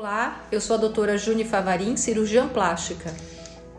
[0.00, 3.12] Olá, eu sou a doutora Juni Favarin, cirurgiã plástica.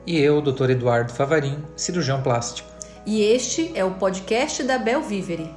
[0.06, 2.70] E eu, doutor Eduardo Favarin, cirurgião plástico.
[3.08, 5.52] E este é o podcast da Bel Vivere.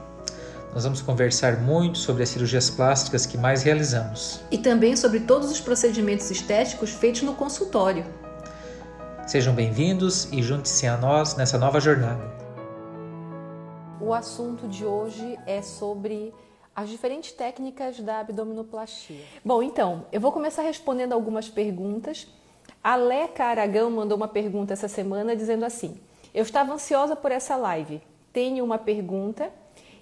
[0.72, 4.40] Nós vamos conversar muito sobre as cirurgias plásticas que mais realizamos.
[4.50, 8.06] E também sobre todos os procedimentos estéticos feitos no consultório.
[9.26, 12.24] Sejam bem-vindos e junte-se a nós nessa nova jornada.
[14.00, 16.32] O assunto de hoje é sobre
[16.74, 19.20] as diferentes técnicas da abdominoplastia.
[19.44, 22.26] Bom, então, eu vou começar respondendo algumas perguntas.
[22.82, 26.00] A Leca Aragão mandou uma pergunta essa semana dizendo assim:
[26.34, 28.02] Eu estava ansiosa por essa live.
[28.32, 29.52] Tenho uma pergunta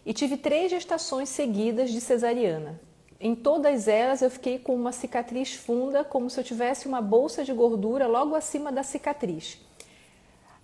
[0.07, 2.81] e tive três gestações seguidas de cesariana.
[3.21, 7.45] Em todas elas eu fiquei com uma cicatriz funda, como se eu tivesse uma bolsa
[7.45, 9.61] de gordura logo acima da cicatriz.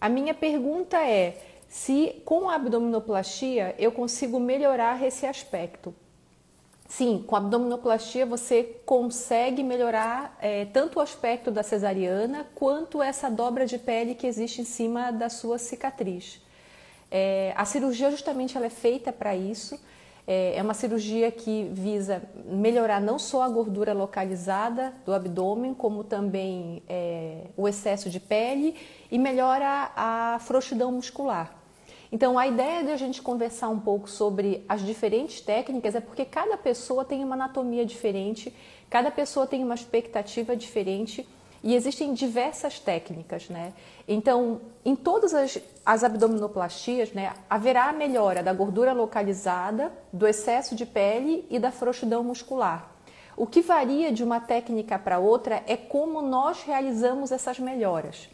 [0.00, 1.36] A minha pergunta é:
[1.68, 5.94] se com a abdominoplastia eu consigo melhorar esse aspecto.
[6.88, 13.30] Sim, com a abdominoplastia você consegue melhorar é, tanto o aspecto da cesariana quanto essa
[13.30, 16.40] dobra de pele que existe em cima da sua cicatriz.
[17.10, 19.78] É, a cirurgia justamente ela é feita para isso.
[20.26, 26.02] É, é uma cirurgia que visa melhorar não só a gordura localizada do abdômen, como
[26.02, 28.74] também é, o excesso de pele
[29.10, 31.57] e melhora a frouxidão muscular.
[32.10, 36.24] Então, a ideia de a gente conversar um pouco sobre as diferentes técnicas é porque
[36.24, 38.54] cada pessoa tem uma anatomia diferente,
[38.88, 41.28] cada pessoa tem uma expectativa diferente
[41.62, 43.72] e existem diversas técnicas, né?
[44.06, 50.74] Então, em todas as, as abdominoplastias, né, haverá a melhora da gordura localizada, do excesso
[50.74, 52.90] de pele e da frouxidão muscular.
[53.36, 58.28] O que varia de uma técnica para outra é como nós realizamos essas melhoras.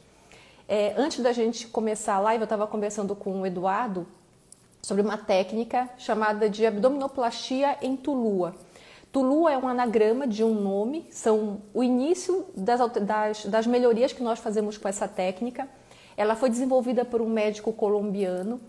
[0.67, 4.07] É, antes da gente começar a live, eu estava conversando com o Eduardo
[4.81, 8.55] sobre uma técnica chamada de abdominoplastia em Tulua.
[9.13, 14.23] Tulua é um anagrama de um nome, são o início das, das, das melhorias que
[14.23, 15.69] nós fazemos com essa técnica.
[16.17, 18.61] Ela foi desenvolvida por um médico colombiano,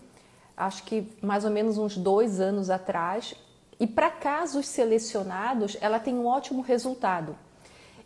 [0.54, 3.34] acho que mais ou menos uns dois anos atrás.
[3.80, 7.36] E para casos selecionados, ela tem um ótimo resultado.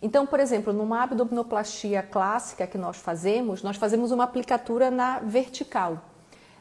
[0.03, 5.99] Então, por exemplo, numa abdominoplastia clássica que nós fazemos, nós fazemos uma aplicatura na vertical.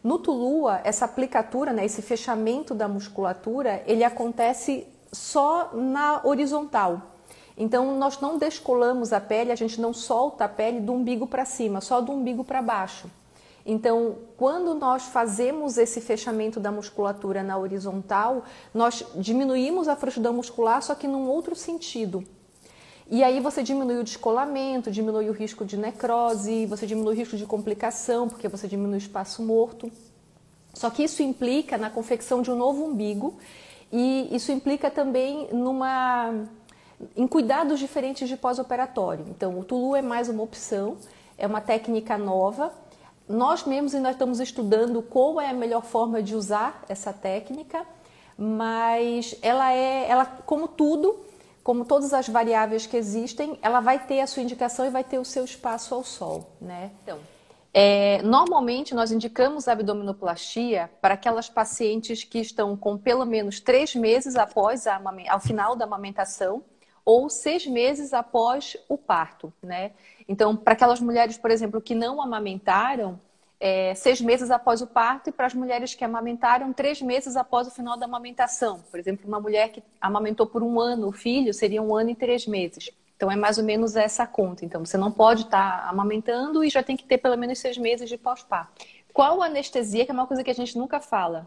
[0.04, 7.02] No Tulua, essa aplicatura, né, esse fechamento da musculatura, ele acontece só na horizontal.
[7.58, 11.44] Então, nós não descolamos a pele, a gente não solta a pele do umbigo para
[11.44, 13.10] cima, só do umbigo para baixo.
[13.66, 20.82] Então, quando nós fazemos esse fechamento da musculatura na horizontal, nós diminuímos a frouxidão muscular,
[20.82, 22.24] só que num outro sentido.
[23.12, 27.36] E aí você diminui o descolamento, diminui o risco de necrose, você diminui o risco
[27.36, 29.92] de complicação, porque você diminui o espaço morto.
[30.76, 33.38] Só que isso implica na confecção de um novo umbigo
[33.92, 36.46] e isso implica também numa
[37.16, 39.26] em cuidados diferentes de pós-operatório.
[39.30, 40.98] Então, o Tulu é mais uma opção,
[41.38, 42.72] é uma técnica nova.
[43.28, 47.86] Nós mesmos ainda estamos estudando qual é a melhor forma de usar essa técnica,
[48.38, 51.20] mas ela é, ela como tudo,
[51.64, 55.20] como todas as variáveis que existem, ela vai ter a sua indicação e vai ter
[55.20, 56.92] o seu espaço ao sol, né?
[57.04, 57.20] Então,
[57.74, 63.94] é, normalmente nós indicamos a abdominoplastia para aquelas pacientes que estão com pelo menos três
[63.94, 65.00] meses após a,
[65.30, 66.64] ao final da amamentação
[67.06, 69.92] ou seis meses após o parto, né?
[70.28, 73.20] Então, para aquelas mulheres, por exemplo, que não amamentaram,
[73.60, 77.68] é, seis meses após o parto e para as mulheres que amamentaram três meses após
[77.68, 78.80] o final da amamentação.
[78.90, 82.16] Por exemplo, uma mulher que amamentou por um ano o filho seria um ano e
[82.16, 82.90] três meses.
[83.18, 84.64] Então é mais ou menos essa conta.
[84.64, 87.78] Então você não pode estar tá amamentando e já tem que ter pelo menos seis
[87.78, 88.86] meses de pós-parto.
[89.12, 91.46] Qual anestesia, que é uma coisa que a gente nunca fala?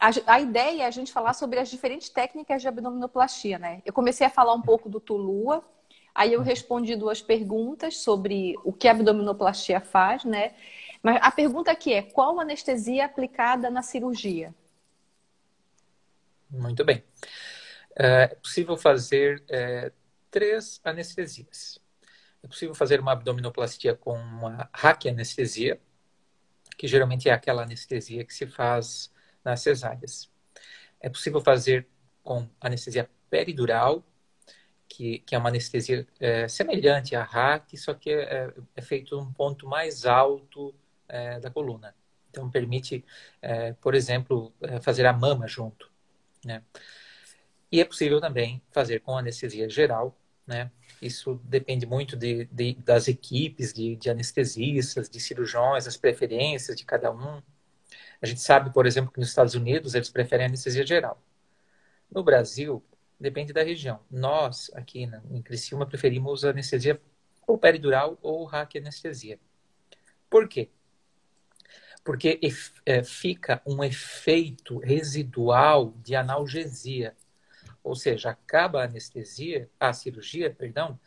[0.00, 3.80] A, a, ideia é a gente falar sobre as diferentes técnicas de abdominoplastia, né?
[3.86, 5.62] Eu comecei a falar um pouco do Tulua,
[6.12, 10.54] aí eu respondi duas perguntas sobre o que a abdominoplastia faz, né?
[11.02, 14.54] Mas a pergunta aqui é: qual anestesia aplicada na cirurgia?
[16.48, 17.02] Muito bem.
[17.94, 19.90] É possível fazer é,
[20.30, 21.80] três anestesias.
[22.42, 25.80] É possível fazer uma abdominoplastia com uma raquianestesia,
[26.76, 29.12] que geralmente é aquela anestesia que se faz
[29.44, 30.30] nas cesáreas.
[31.00, 31.86] É possível fazer
[32.22, 34.04] com anestesia peridural,
[34.88, 39.32] que, que é uma anestesia é, semelhante à RAC, só que é, é feito um
[39.32, 40.74] ponto mais alto
[41.08, 41.94] é, da coluna.
[42.30, 43.04] Então, permite,
[43.40, 45.90] é, por exemplo, é, fazer a mama junto.
[46.44, 46.62] Né?
[47.70, 50.16] E é possível também fazer com anestesia geral.
[50.46, 50.70] Né?
[51.00, 56.84] Isso depende muito de, de das equipes de, de anestesistas, de cirurgiões, das preferências de
[56.84, 57.42] cada um.
[58.20, 61.20] A gente sabe, por exemplo, que nos Estados Unidos eles preferem anestesia geral.
[62.10, 62.82] No Brasil,
[63.18, 64.00] depende da região.
[64.10, 67.00] Nós, aqui em Criciúma, preferimos anestesia
[67.46, 69.38] ou peridural ou raquianestesia.
[70.30, 70.70] Por quê?
[72.04, 72.40] Porque
[72.84, 77.16] é, fica um efeito residual de analgesia.
[77.82, 80.98] Ou seja, acaba a anestesia, a cirurgia, perdão,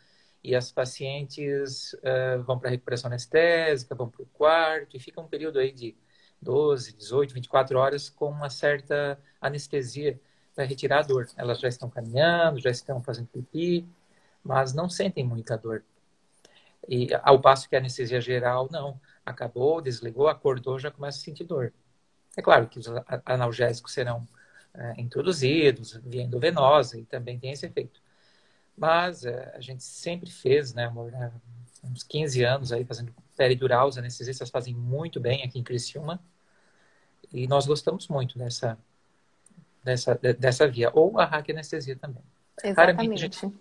[0.42, 5.20] e as pacientes uh, vão para a recuperação anestésica, vão para o quarto, e fica
[5.20, 5.96] um período aí de
[6.40, 10.20] 12, 18, 24 horas com uma certa anestesia
[10.54, 11.28] para retirar a dor.
[11.36, 13.86] Elas já estão caminhando, já estão fazendo pipi,
[14.44, 15.82] mas não sentem muita dor.
[16.88, 19.00] E ao passo que a anestesia geral, não.
[19.26, 21.72] Acabou, desligou, acordou, já começa a sentir dor.
[22.36, 22.86] É claro que os
[23.24, 24.26] analgésicos serão
[24.72, 28.00] é, introduzidos via endovenosa e também tem esse efeito.
[28.76, 31.32] Mas é, a gente sempre fez, né, amor, né,
[31.82, 36.20] uns 15 anos aí fazendo peridural, os anestesistas fazem muito bem aqui em Criciúma.
[37.32, 38.78] E nós gostamos muito dessa,
[39.82, 40.90] dessa, dessa via.
[40.94, 42.22] Ou a raquianestesia também.
[42.62, 43.20] Exatamente.
[43.20, 43.52] Gente,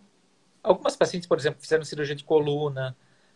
[0.62, 2.96] algumas pacientes, por exemplo, fizeram cirurgia de coluna,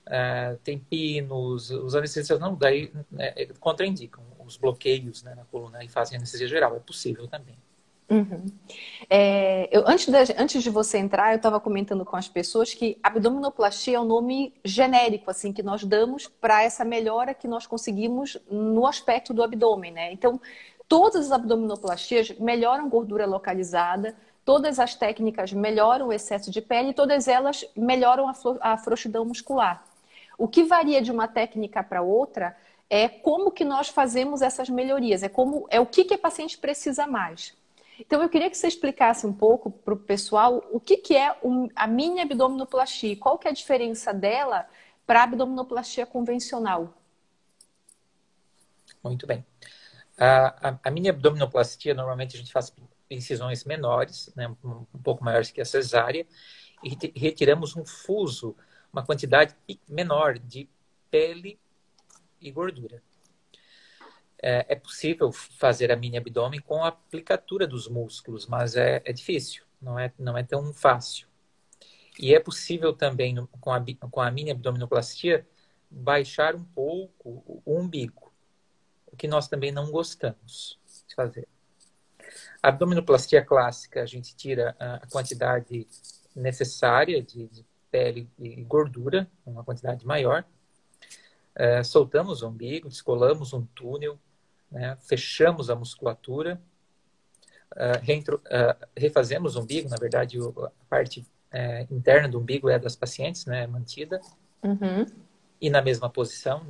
[0.09, 5.88] uh, tem pinos, os anestesistas não, daí né, contraindicam os bloqueios né, na coluna e
[5.88, 6.75] fazem anestesia geral.
[6.75, 7.56] É possível também.
[8.09, 8.47] Uhum.
[9.07, 12.97] É, eu, antes, de, antes de você entrar, eu estava comentando com as pessoas que
[13.03, 18.35] abdominoplastia é um nome genérico, assim, que nós damos para essa melhora que nós conseguimos
[18.50, 20.11] no aspecto do abdômen, né?
[20.11, 20.41] Então,
[20.88, 27.27] todas as abdominoplastias melhoram gordura localizada, todas as técnicas melhoram o excesso de pele, todas
[27.27, 29.85] elas melhoram a, a frouxidão muscular.
[30.39, 32.56] O que varia de uma técnica para outra
[32.89, 36.57] é como que nós fazemos essas melhorias, é como é o que, que a paciente
[36.57, 37.53] precisa mais.
[38.00, 41.36] Então, eu queria que você explicasse um pouco para o pessoal o que, que é
[41.75, 44.65] a mini abdominoplastia, qual que é a diferença dela
[45.06, 46.94] para a abdominoplastia convencional.
[49.03, 49.45] Muito bem.
[50.18, 52.74] A, a, a mini abdominoplastia, normalmente a gente faz
[53.12, 56.25] incisões menores, né, um, pouco maiores que a cesárea,
[56.81, 58.56] e retiramos um fuso,
[58.91, 59.56] uma quantidade
[59.88, 60.69] menor de
[61.09, 61.59] pele
[62.41, 63.01] e gordura
[64.41, 69.12] é, é, possível fazer a mini abdômen com a aplicatura dos músculos, mas é, é,
[69.12, 71.27] difícil, não é, não é tão fácil.
[72.18, 75.47] E é possível também, com, a, com a mini abdominoplastia,
[75.89, 78.31] baixar um pouco o umbigo,
[79.07, 81.47] o que nós também não gostamos de fazer.
[82.62, 85.88] A abdominoplastia clássica, a gente tira a quantidade
[86.35, 90.44] necessária de, de pele e gordura, uma quantidade maior,
[91.56, 94.18] é, soltamos o umbigo, descolamos um túnel,
[94.71, 94.97] né?
[95.01, 96.62] fechamos a musculatura,
[98.01, 102.95] reintro, uh, refazemos o umbigo, na verdade, a parte é, interna do umbigo é das
[102.95, 104.19] pacientes, né, mantida,
[104.63, 105.06] uhum.
[105.59, 106.65] e na mesma posição,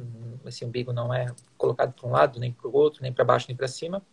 [0.46, 1.28] esse umbigo não é
[1.58, 4.04] colocado para um lado, nem para o outro, nem para baixo, nem para cima,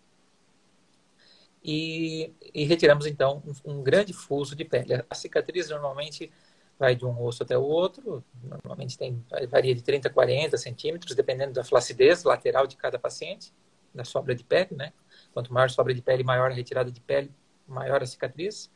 [1.62, 5.04] e, e, retiramos então um, um, grande fuso de pele.
[5.10, 6.30] A cicatriz normalmente
[6.78, 11.14] vai de um osso até o outro, normalmente tem, varia de 30 a 40 centímetros,
[11.14, 13.52] dependendo da flacidez lateral de cada paciente
[13.94, 14.92] da sobra de pele, né?
[15.32, 17.34] Quanto maior a sobra de pele, maior a retirada de pele,
[17.66, 18.70] maior a cicatriz.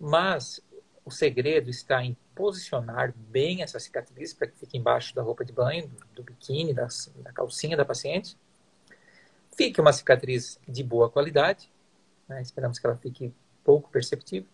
[0.00, 0.60] Mas
[1.04, 5.52] o segredo está em posicionar bem essa cicatriz para que fique embaixo da roupa de
[5.52, 8.36] banho, do, do biquíni, das, da calcinha da paciente.
[9.54, 11.70] Fique uma cicatriz de boa qualidade,
[12.26, 12.40] né?
[12.42, 14.48] esperamos que ela fique pouco perceptível.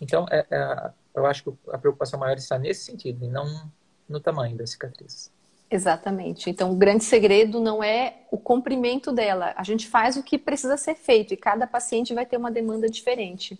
[0.00, 3.70] Então, é, é, eu acho que a preocupação maior está nesse sentido, e não
[4.08, 5.32] no tamanho da cicatriz.
[5.70, 6.50] Exatamente.
[6.50, 9.54] Então, o grande segredo não é o comprimento dela.
[9.56, 12.88] A gente faz o que precisa ser feito e cada paciente vai ter uma demanda
[12.88, 13.56] diferente.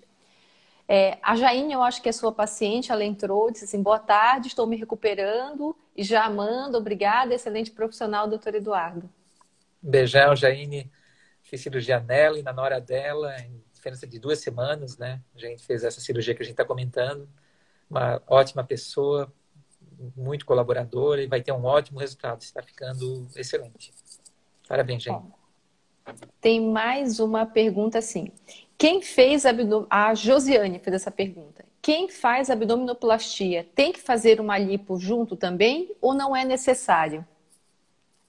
[0.88, 4.48] É, a Jaine, eu acho que é sua paciente, ela entrou, disse assim: boa tarde,
[4.48, 9.08] estou me recuperando e já amando, obrigada, excelente profissional, doutor Eduardo.
[9.80, 10.90] Beijão, Jaine.
[11.42, 15.20] Fiz cirurgia nela e na hora dela, em diferença de duas semanas, né?
[15.34, 17.26] A gente fez essa cirurgia que a gente está comentando.
[17.88, 19.32] Uma ótima pessoa,
[20.16, 22.42] muito colaboradora e vai ter um ótimo resultado.
[22.42, 23.92] Está ficando excelente.
[24.68, 25.24] Parabéns, gente.
[26.40, 28.30] Tem mais uma pergunta assim.
[28.76, 29.86] Quem fez abdom...
[29.90, 31.64] a Josiane fez essa pergunta.
[31.82, 37.26] Quem faz abdominoplastia tem que fazer uma lipo junto também ou não é necessário?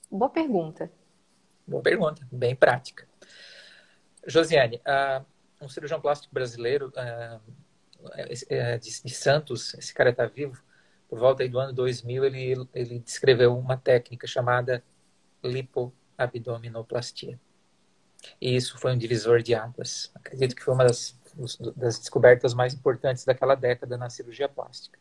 [0.10, 0.89] Boa pergunta.
[1.67, 3.08] Boa pergunta, bem prática.
[4.25, 5.25] Josiane, uh,
[5.62, 10.62] um cirurgião plástico brasileiro uh, de, de Santos, esse cara está vivo,
[11.08, 14.84] por volta do ano 2000, ele, ele descreveu uma técnica chamada
[15.44, 17.39] lipoabdominoplastia.
[18.39, 20.10] E isso foi um divisor de águas.
[20.15, 21.18] Acredito que foi uma das,
[21.75, 24.98] das descobertas mais importantes daquela década na cirurgia plástica.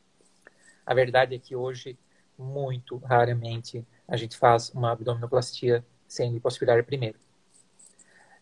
[0.84, 1.96] A verdade é que hoje,
[2.36, 7.18] muito raramente, a gente faz uma abdominoplastia sem lipoaspirar primeiro.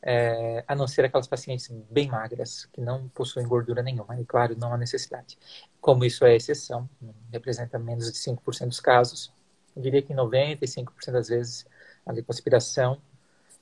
[0.02, 4.20] É, a não ser aquelas pacientes bem magras, que não possuem gordura nenhuma.
[4.20, 5.38] E, claro, não há necessidade.
[5.80, 6.88] Como isso é exceção,
[7.32, 9.32] representa menos de 5% dos casos,
[9.76, 11.66] eu diria que em 95% das vezes
[12.04, 13.00] a lipoaspiração,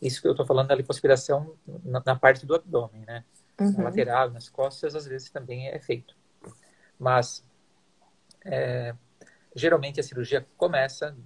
[0.01, 3.25] isso que eu estou falando da lipoaspiração na, na, parte do abdômen, né?
[3.59, 3.73] Uhum.
[3.73, 6.15] Na lateral, nas costas, às vezes também é feito.
[6.99, 7.43] Mas,
[8.45, 8.95] é,
[9.55, 11.17] geralmente a cirurgia começa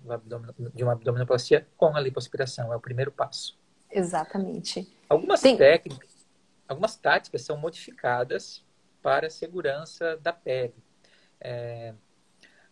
[0.74, 3.59] de uma abdominoplastia com a lipoaspiração, é o primeiro passo.
[3.90, 4.88] Exatamente.
[5.08, 5.56] Algumas Tem...
[5.56, 6.26] técnicas,
[6.68, 8.64] algumas táticas são modificadas
[9.02, 10.74] para a segurança da pele.
[11.40, 11.94] É,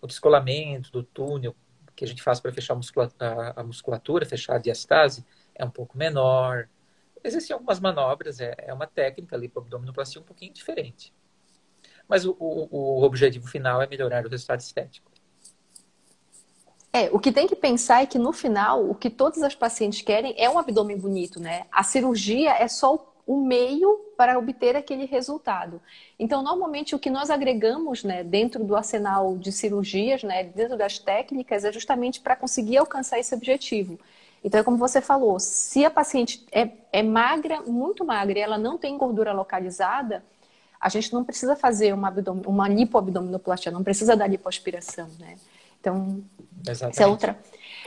[0.01, 1.55] o descolamento do túnel
[1.97, 5.71] que a gente faz para fechar a musculatura, a musculatura, fechar a diastase, é um
[5.71, 6.69] pouco menor.
[7.25, 11.13] Existem algumas manobras, é, é uma técnica ali para abdominoplastia um pouquinho diferente.
[12.07, 15.08] Mas o, o, o objetivo final é melhorar o resultado estético.
[16.93, 20.01] É, o que tem que pensar é que no final, o que todas as pacientes
[20.01, 21.67] querem é um abdômen bonito, né?
[21.71, 25.83] A cirurgia é só o meio para obter aquele resultado.
[26.19, 30.99] Então, normalmente, o que nós agregamos né, dentro do arsenal de cirurgias, né, dentro das
[30.99, 34.01] técnicas, é justamente para conseguir alcançar esse objetivo.
[34.43, 38.57] Então, é como você falou, se a paciente é, é magra, muito magra, e ela
[38.57, 40.25] não tem gordura localizada,
[40.81, 42.11] a gente não precisa fazer uma,
[42.47, 45.37] uma lipoabdominoplastia, não precisa da lipoaspiração, né?
[45.81, 46.23] Então,
[46.67, 46.95] Exatamente.
[46.95, 47.39] essa é outra.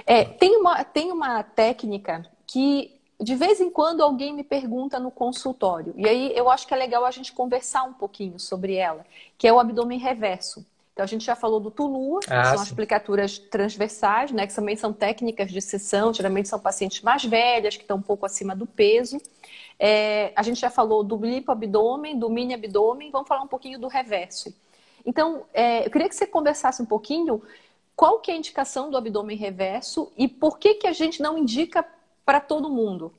[0.05, 5.11] É, tem, uma, tem uma técnica que de vez em quando alguém me pergunta no
[5.11, 9.05] consultório, e aí eu acho que é legal a gente conversar um pouquinho sobre ela,
[9.37, 10.65] que é o abdômen reverso.
[10.91, 12.63] Então a gente já falou do Tulua, que ah, são sim.
[12.63, 17.77] as aplicaturas transversais, né, que também são técnicas de sessão, geralmente são pacientes mais velhas,
[17.77, 19.21] que estão um pouco acima do peso.
[19.79, 24.53] É, a gente já falou do lipo-abdômen, do mini-abdômen, vamos falar um pouquinho do reverso.
[25.05, 27.41] Então, é, eu queria que você conversasse um pouquinho
[28.01, 31.37] qual que é a indicação do abdômen reverso e por que, que a gente não
[31.37, 31.85] indica
[32.25, 33.13] para todo mundo.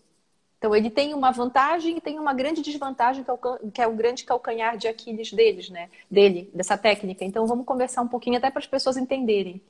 [0.58, 3.86] Então, ele tem uma vantagem e tem uma grande desvantagem, que é, o, que é
[3.86, 5.88] o grande calcanhar de Aquiles deles, né?
[6.10, 7.24] Dele, dessa técnica.
[7.24, 9.62] Então, vamos conversar um pouquinho até para as pessoas entenderem.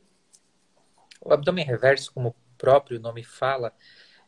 [1.21, 3.75] O abdômen reverso, como o próprio nome fala,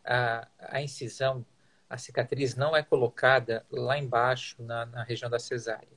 [0.05, 1.47] a, a incisão,
[1.89, 5.89] a cicatriz não é colocada lá embaixo, na, na região da cesárea.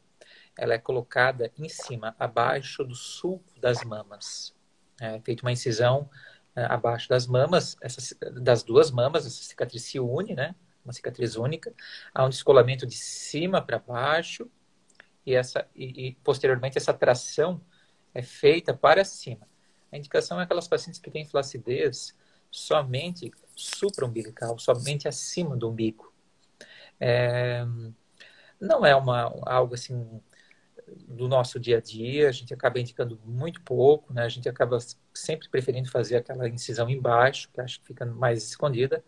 [0.57, 4.55] Ela é colocada em cima, abaixo do sulco das mamas.
[4.99, 6.09] É feita uma incisão
[6.55, 7.77] é, abaixo das mamas,
[8.41, 10.55] das duas mamas, essa cicatriz se une, né?
[10.83, 11.73] Uma cicatriz única.
[12.13, 14.49] Há um descolamento de cima para baixo
[15.25, 17.61] e, essa, e, e, posteriormente essa tração
[18.13, 19.47] é feita para cima.
[19.91, 22.15] A indicação é aquelas pacientes que têm flacidez
[22.49, 26.13] somente supra-umbilical, somente acima do umbigo.
[26.99, 27.65] É,
[28.59, 30.21] não é uma, algo assim
[31.07, 34.23] do nosso dia a dia, a gente acaba indicando muito pouco, né?
[34.23, 34.77] A gente acaba
[35.13, 39.03] sempre preferindo fazer aquela incisão embaixo, que acho que fica mais escondida,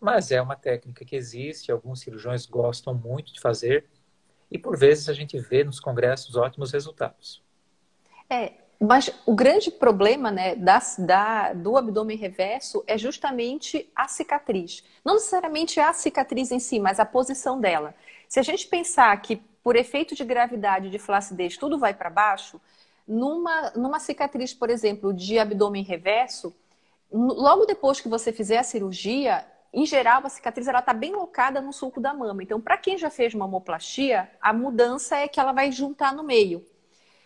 [0.00, 3.86] mas é uma técnica que existe, alguns cirurgiões gostam muito de fazer,
[4.50, 7.42] e por vezes a gente vê nos congressos ótimos resultados.
[8.28, 14.84] É, mas o grande problema né, da, da, do abdômen reverso é justamente a cicatriz.
[15.04, 17.94] Não necessariamente a cicatriz em si, mas a posição dela.
[18.28, 22.60] Se a gente pensar que por efeito de gravidade, de flacidez, tudo vai para baixo,
[23.08, 26.54] numa, numa cicatriz, por exemplo, de abdômen reverso,
[27.10, 31.62] logo depois que você fizer a cirurgia, em geral, a cicatriz ela está bem locada
[31.62, 32.42] no sulco da mama.
[32.42, 36.22] Então, para quem já fez uma homoplastia, a mudança é que ela vai juntar no
[36.22, 36.64] meio.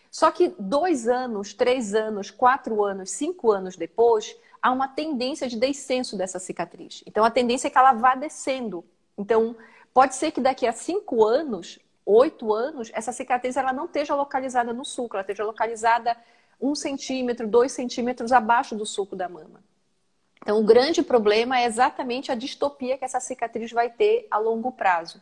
[0.09, 5.57] Só que dois anos, três anos, quatro anos, cinco anos depois, há uma tendência de
[5.57, 7.03] descenso dessa cicatriz.
[7.05, 8.83] Então, a tendência é que ela vá descendo.
[9.17, 9.55] Então,
[9.93, 11.77] pode ser que daqui a cinco anos
[12.11, 16.17] oito anos, essa cicatriz ela não esteja localizada no sulco, ela esteja localizada
[16.59, 19.63] um centímetro, dois centímetros abaixo do sulco da mama.
[20.41, 24.71] Então, o grande problema é exatamente a distopia que essa cicatriz vai ter a longo
[24.71, 25.21] prazo.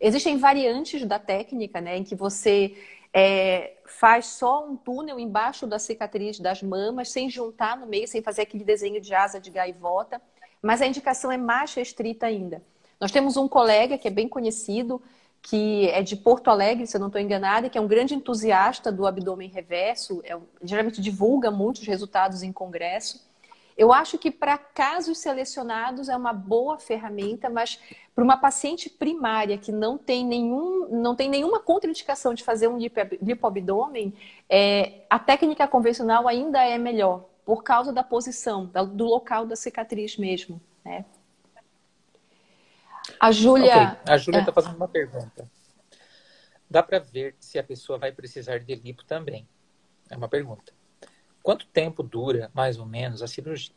[0.00, 2.76] Existem variantes da técnica, né, em que você
[3.12, 8.22] é, faz só um túnel embaixo da cicatriz das mamas, sem juntar no meio, sem
[8.22, 10.22] fazer aquele desenho de asa de gaivota,
[10.62, 12.62] mas a indicação é mais restrita ainda.
[13.00, 15.02] Nós temos um colega que é bem conhecido,
[15.48, 18.92] que é de Porto Alegre, se eu não estou enganada, que é um grande entusiasta
[18.92, 23.26] do abdômen reverso, é, geralmente divulga muitos resultados em congresso.
[23.74, 27.80] Eu acho que para casos selecionados é uma boa ferramenta, mas
[28.14, 32.76] para uma paciente primária que não tem, nenhum, não tem nenhuma contraindicação de fazer um
[32.76, 34.12] lipoabdômen,
[34.50, 40.18] é, a técnica convencional ainda é melhor, por causa da posição, do local da cicatriz
[40.18, 40.60] mesmo.
[40.84, 41.06] Né?
[43.18, 43.92] A Júlia.
[43.92, 44.14] Okay.
[44.14, 44.54] A Júlia está é.
[44.54, 45.50] fazendo uma pergunta.
[46.70, 49.48] Dá para ver se a pessoa vai precisar de lipo também?
[50.10, 50.72] É uma pergunta.
[51.42, 53.74] Quanto tempo dura, mais ou menos, a cirurgia?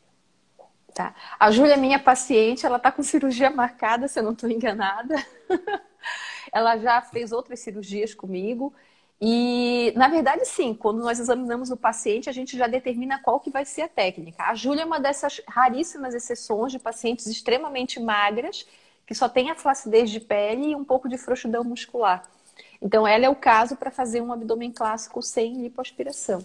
[0.94, 1.14] Tá.
[1.40, 5.14] A Júlia é minha paciente, ela está com cirurgia marcada, se eu não estou enganada.
[6.52, 8.74] ela já fez outras cirurgias comigo.
[9.24, 13.50] E, na verdade, sim, quando nós examinamos o paciente, a gente já determina qual que
[13.50, 14.42] vai ser a técnica.
[14.42, 18.66] A Júlia é uma dessas raríssimas exceções de pacientes extremamente magras,
[19.12, 22.26] que só tem a flacidez de pele e um pouco de frouxidão muscular.
[22.80, 26.44] Então, ela é o caso para fazer um abdômen clássico sem lipoaspiração.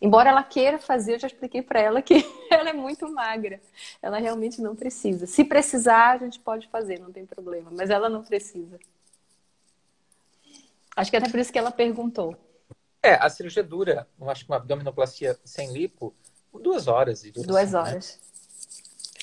[0.00, 3.60] Embora ela queira fazer, eu já expliquei para ela que ela é muito magra.
[4.00, 5.26] Ela realmente não precisa.
[5.26, 7.70] Se precisar, a gente pode fazer, não tem problema.
[7.70, 8.78] Mas ela não precisa.
[10.96, 12.34] Acho que é até por isso que ela perguntou.
[13.02, 16.14] É, a cirurgia dura, eu acho que uma abdominoplastia sem lipo,
[16.62, 17.24] duas horas.
[17.24, 17.78] E duas né?
[17.78, 18.18] horas.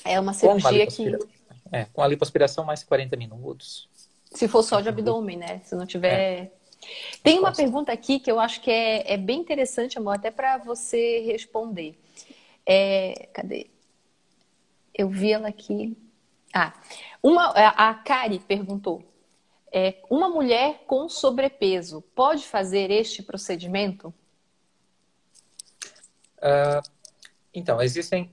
[0.04, 0.12] Né?
[0.12, 1.33] É uma cirurgia que.
[1.74, 3.88] É, com a lipoaspiração, mais 40 minutos.
[4.30, 5.60] Se for só de abdômen, né?
[5.64, 6.12] Se não tiver.
[6.12, 6.52] É.
[7.22, 10.58] Tem uma pergunta aqui que eu acho que é, é bem interessante, amor, até para
[10.58, 11.98] você responder.
[12.64, 13.66] É, cadê?
[14.94, 15.96] Eu vi ela aqui.
[16.52, 16.72] Ah,
[17.22, 19.02] uma, a Kari perguntou:
[19.72, 24.14] é, uma mulher com sobrepeso pode fazer este procedimento?
[26.38, 26.88] Uh,
[27.52, 28.30] então, existem.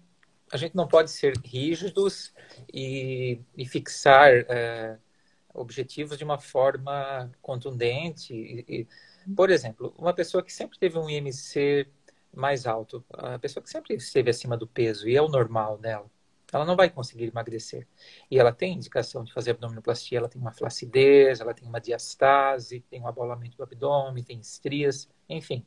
[0.51, 2.33] A gente não pode ser rígidos
[2.73, 4.31] e, e fixar.
[4.41, 5.11] Uh,
[5.53, 8.33] objetivos de uma forma contundente.
[8.33, 8.87] E, e,
[9.35, 11.87] por exemplo, uma pessoa que sempre teve um IMC
[12.33, 16.09] mais alto, a pessoa que sempre esteve acima do peso e é o normal dela,
[16.51, 17.87] ela não vai conseguir emagrecer.
[18.29, 22.81] E ela tem indicação de fazer abdominoplastia, ela tem uma flacidez, ela tem uma diastase,
[22.89, 25.65] tem um abolamento do abdômen, tem estrias, enfim.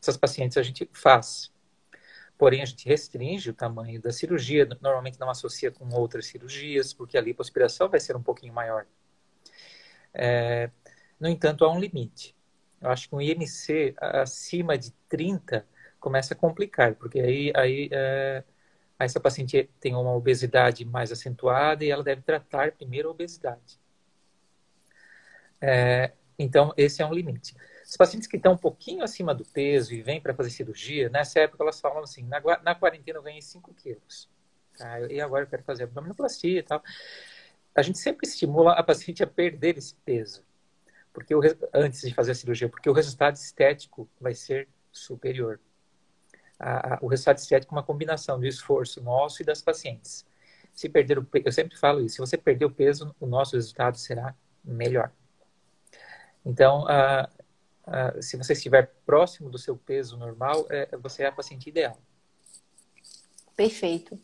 [0.00, 1.52] Essas pacientes a gente faz.
[2.38, 7.16] Porém, a gente restringe o tamanho da cirurgia, normalmente não associa com outras cirurgias, porque
[7.16, 8.86] a lipoaspiração vai ser um pouquinho maior.
[10.12, 10.70] É,
[11.18, 12.36] no entanto, há um limite.
[12.80, 15.66] Eu acho que um IMC acima de 30
[15.98, 18.44] começa a complicar, porque aí, aí é,
[18.98, 23.80] essa paciente tem uma obesidade mais acentuada e ela deve tratar primeiro a obesidade.
[25.60, 27.54] É, então, esse é um limite.
[27.86, 31.40] Os pacientes que estão um pouquinho acima do peso e vêm para fazer cirurgia, nessa
[31.40, 34.28] época elas falam assim, na, na quarentena eu ganhei 5 quilos.
[34.76, 35.00] Tá?
[35.02, 36.82] E agora eu quero fazer abdominoplastia e tal
[37.76, 40.42] a gente sempre estimula a paciente a perder esse peso,
[41.12, 41.40] porque o,
[41.74, 45.60] antes de fazer a cirurgia, porque o resultado estético vai ser superior.
[46.58, 50.26] A, a, o resultado estético é uma combinação do esforço nosso e das pacientes.
[50.72, 53.98] Se perder o eu sempre falo isso, se você perder o peso, o nosso resultado
[53.98, 55.12] será melhor.
[56.44, 56.86] Então,
[57.86, 61.96] a, se você estiver próximo do seu peso normal, é, você é a paciente ideal.
[63.56, 64.18] Perfeito.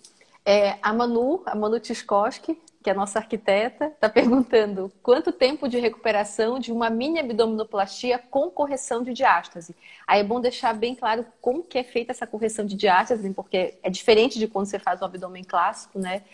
[0.44, 5.68] É, a Manu, a Manu Tiskoski, que é a nossa arquiteta, está perguntando quanto tempo
[5.68, 9.74] de recuperação de uma mini abdominoplastia com correção de diástase.
[10.06, 13.78] Aí é bom deixar bem claro como que é feita essa correção de diástase, porque
[13.82, 16.24] é diferente de quando você faz o abdômen clássico, né?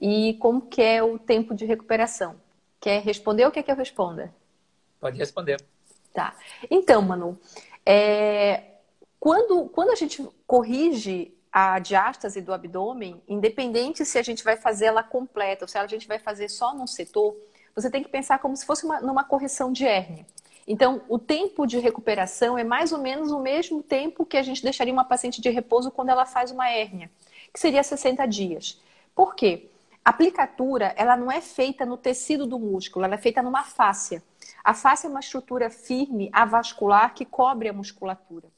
[0.00, 2.36] E como que é o tempo de recuperação.
[2.80, 4.32] Quer responder ou quer que eu responda?
[5.00, 5.60] Pode responder.
[6.16, 6.34] Tá.
[6.70, 7.38] Então, Manu,
[7.84, 8.62] é...
[9.20, 14.86] quando, quando a gente corrige a diástase do abdômen, independente se a gente vai fazer
[14.86, 17.36] ela completa ou se a gente vai fazer só num setor,
[17.74, 20.26] você tem que pensar como se fosse uma, numa correção de hérnia.
[20.66, 24.62] Então, o tempo de recuperação é mais ou menos o mesmo tempo que a gente
[24.62, 27.10] deixaria uma paciente de repouso quando ela faz uma hérnia,
[27.52, 28.80] que seria 60 dias.
[29.14, 29.68] Por quê?
[30.02, 34.22] A aplicatura, ela não é feita no tecido do músculo, ela é feita numa fáscia.
[34.66, 38.48] A fáscia é uma estrutura firme, avascular, que cobre a musculatura.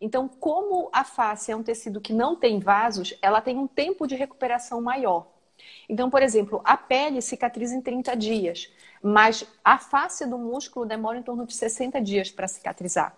[0.00, 4.06] Então, como a face é um tecido que não tem vasos, ela tem um tempo
[4.06, 5.26] de recuperação maior.
[5.88, 11.18] Então, por exemplo, a pele cicatriza em 30 dias, mas a face do músculo demora
[11.18, 13.16] em torno de 60 dias para cicatrizar.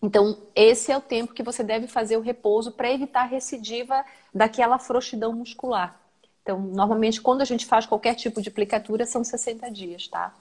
[0.00, 4.78] Então, esse é o tempo que você deve fazer o repouso para evitar recidiva daquela
[4.78, 6.00] frouxidão muscular.
[6.42, 10.32] Então, normalmente, quando a gente faz qualquer tipo de aplicatura, são 60 dias, tá?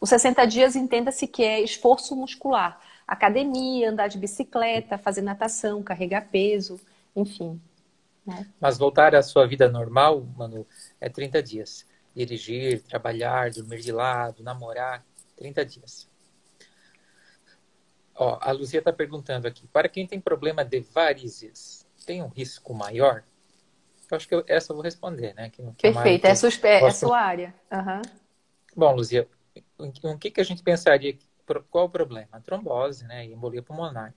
[0.00, 6.28] Os 60 dias, entenda-se que é esforço muscular academia, andar de bicicleta, fazer natação, carregar
[6.28, 6.78] peso,
[7.16, 7.58] enfim.
[8.26, 8.46] Né?
[8.60, 10.66] Mas voltar à sua vida normal, Manu,
[11.00, 11.86] é 30 dias.
[12.14, 15.02] Dirigir, trabalhar, dormir de lado, namorar,
[15.36, 16.06] 30 dias.
[18.14, 22.74] Ó, a Luzia está perguntando aqui, para quem tem problema de varizes, tem um risco
[22.74, 23.22] maior?
[24.10, 25.50] Eu acho que eu, essa eu vou responder, né?
[25.50, 27.54] Que, que Perfeito, é, sua, é a sua área.
[27.70, 28.02] Uhum.
[28.74, 29.28] Bom, Luzia,
[29.78, 31.16] o que, que a gente pensaria
[31.70, 32.28] qual o problema?
[32.32, 34.14] A trombose, né, e embolia pulmonar.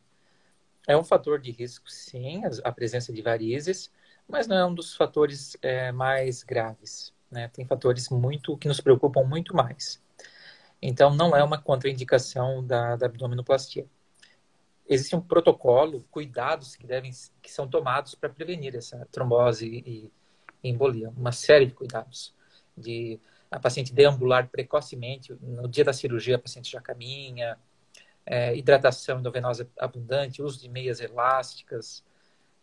[0.87, 3.91] É um fator de risco, sim, a presença de varizes,
[4.27, 7.13] mas não é um dos fatores é, mais graves.
[7.29, 7.47] Né?
[7.49, 10.01] Tem fatores muito que nos preocupam muito mais.
[10.81, 13.85] Então, não é uma contraindicação da, da abdominoplastia.
[14.89, 20.11] Existe um protocolo, cuidados que devem que são tomados para prevenir essa trombose e,
[20.63, 21.09] embolia.
[21.15, 22.33] Uma série de cuidados.
[22.75, 23.19] De
[23.51, 27.59] a paciente deambular precocemente, no dia da cirurgia a paciente já caminha,
[28.25, 32.03] é, hidratação endovenosa abundante, uso de meias elásticas,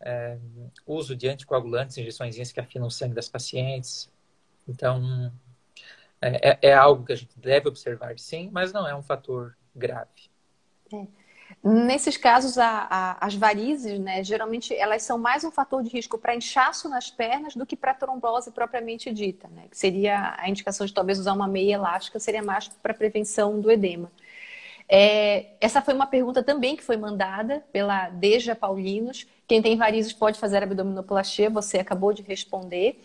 [0.01, 0.39] é,
[0.87, 4.11] uso de anticoagulantes, injeções que afinam o sangue das pacientes.
[4.67, 5.33] Então,
[6.21, 9.57] é, é, é algo que a gente deve observar, sim, mas não é um fator
[9.75, 10.31] grave.
[10.93, 11.28] É.
[11.63, 16.19] Nesses casos, a, a, as varizes, né, geralmente elas são mais um fator de risco
[16.19, 20.87] para inchaço nas pernas do que para trombose propriamente dita, né, que seria a indicação
[20.87, 24.11] de talvez usar uma meia elástica, seria mais para prevenção do edema.
[24.89, 29.27] É, essa foi uma pergunta também que foi mandada pela Deja Paulinos.
[29.47, 32.99] Quem tem varizes pode fazer abdominoplastia, você acabou de responder.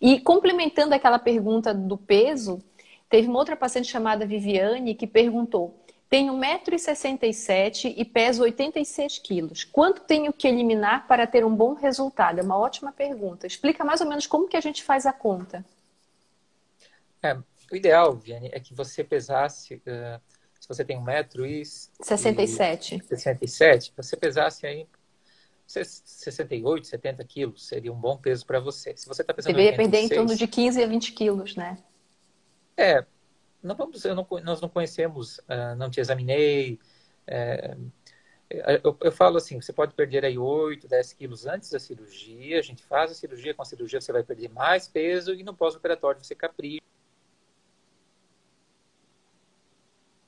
[0.00, 2.60] E complementando aquela pergunta do peso,
[3.08, 5.78] teve uma outra paciente chamada Viviane que perguntou:
[6.08, 9.64] tenho 1,67m e peso 86 quilos.
[9.64, 12.40] Quanto tenho que eliminar para ter um bom resultado?
[12.40, 13.46] É uma ótima pergunta.
[13.46, 15.64] Explica mais ou menos como que a gente faz a conta.
[17.22, 17.36] É,
[17.70, 20.20] o ideal, Viane, é que você pesasse, uh,
[20.58, 23.02] se você tem 1,67m.
[23.06, 24.86] 67, você pesasse aí
[25.66, 28.96] 68, 70 quilos, seria um bom peso para você.
[28.96, 31.76] Se você está pensando Deveria perder em torno de 15 a 20 quilos, né?
[32.74, 33.04] É,
[33.62, 36.78] não vamos, não, nós não conhecemos, uh, não te examinei.
[37.26, 37.76] É,
[38.82, 42.62] eu, eu, falo assim, você pode perder aí 8, 10 quilos antes da cirurgia, a
[42.62, 46.24] gente faz a cirurgia, com a cirurgia você vai perder mais peso e no pós-operatório
[46.24, 46.80] você capricha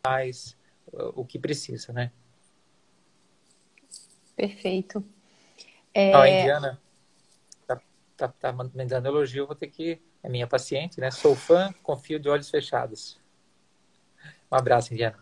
[0.04, 0.56] mais
[0.92, 2.10] o que precisa, né?
[4.36, 5.04] Perfeito.
[5.94, 6.14] É...
[6.14, 6.80] a Indiana
[7.66, 7.80] tá,
[8.16, 10.00] tá, tá me dando elogio, vou ter que...
[10.22, 11.10] É minha paciente, né?
[11.10, 13.19] Sou fã, confio de olhos fechados.
[14.50, 15.16] Um abraço, Indiana.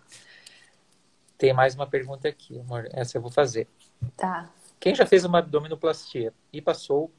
[1.37, 2.89] Tem mais uma pergunta aqui, amor.
[2.93, 3.69] Essa eu vou fazer.
[4.17, 4.51] Tá.
[4.81, 7.13] Quem já fez uma abdominoplastia e passou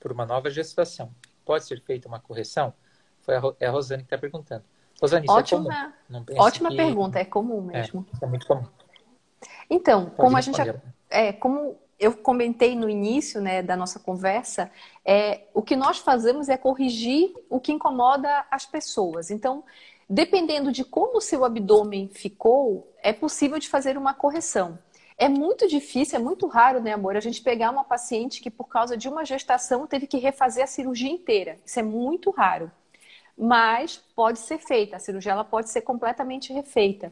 [0.00, 2.74] por uma nova gestação, pode ser feita uma correção?
[3.20, 4.64] Foi a, é a Rosane que está perguntando.
[5.00, 5.94] Rosane, isso ótima,
[6.28, 6.76] é ótima que...
[6.76, 8.06] pergunta, é comum é, mesmo.
[8.20, 8.66] É, é muito comum.
[9.70, 10.62] Então, pode como responder.
[10.62, 14.70] a gente é, como eu comentei no início né, da nossa conversa,
[15.04, 19.30] é, o que nós fazemos é corrigir o que incomoda as pessoas.
[19.30, 19.62] Então,
[20.14, 24.78] Dependendo de como o seu abdômen ficou, é possível de fazer uma correção.
[25.16, 28.68] É muito difícil, é muito raro, né, amor, a gente pegar uma paciente que por
[28.68, 31.58] causa de uma gestação teve que refazer a cirurgia inteira.
[31.64, 32.70] Isso é muito raro.
[33.38, 37.10] Mas pode ser feita, a cirurgia ela pode ser completamente refeita.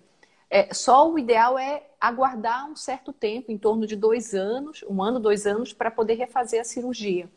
[0.50, 5.02] É, só o ideal é aguardar um certo tempo, em torno de dois anos, um
[5.02, 7.30] ano, dois anos, para poder refazer a cirurgia.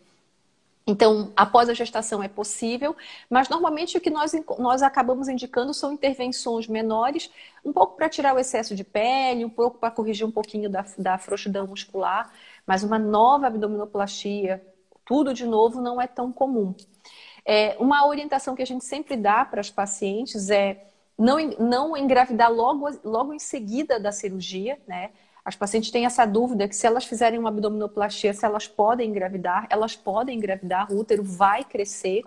[0.86, 2.96] Então, após a gestação é possível,
[3.30, 7.32] mas normalmente o que nós, nós acabamos indicando são intervenções menores,
[7.64, 10.86] um pouco para tirar o excesso de pele, um pouco para corrigir um pouquinho da,
[10.98, 12.34] da frouxidão muscular,
[12.68, 14.62] mas uma nova abdominoplastia,
[15.06, 16.76] tudo de novo, não é tão comum.
[17.46, 20.86] É, uma orientação que a gente sempre dá para as pacientes é
[21.18, 25.12] não, não engravidar logo, logo em seguida da cirurgia, né?
[25.46, 29.68] As pacientes têm essa dúvida que se elas fizerem uma abdominoplastia, se elas podem engravidar,
[29.70, 32.24] elas podem engravidar, o útero vai crescer.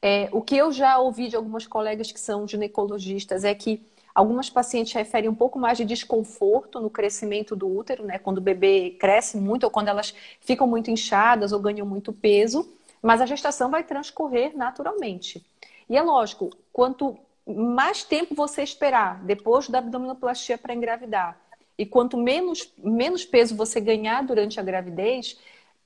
[0.00, 4.48] É, o que eu já ouvi de algumas colegas que são ginecologistas é que algumas
[4.48, 8.18] pacientes referem um pouco mais de desconforto no crescimento do útero, né?
[8.18, 12.68] Quando o bebê cresce muito ou quando elas ficam muito inchadas ou ganham muito peso,
[13.02, 15.44] mas a gestação vai transcorrer naturalmente.
[15.88, 21.38] E é lógico, quanto mais tempo você esperar depois da abdominoplastia para engravidar,
[21.76, 25.38] e quanto menos, menos peso você ganhar durante a gravidez,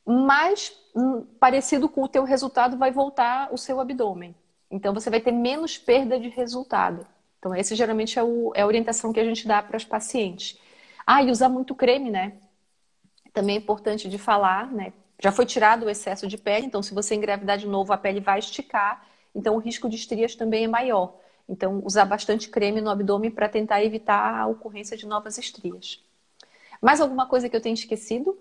[0.04, 4.34] mais hum, parecido com o teu resultado vai voltar o seu abdômen.
[4.70, 7.06] Então você vai ter menos perda de resultado.
[7.38, 10.58] Então esse geralmente é, o, é a orientação que a gente dá para as pacientes.
[11.06, 12.34] Ah, e usar muito creme, né?
[13.32, 14.92] Também é importante de falar, né?
[15.20, 18.20] Já foi tirado o excesso de pele, então se você engravidar de novo, a pele
[18.20, 21.14] vai esticar, então o risco de estrias também é maior.
[21.48, 26.04] Então, usar bastante creme no abdômen para tentar evitar a ocorrência de novas estrias.
[26.80, 28.38] Mais alguma coisa que eu tenha esquecido?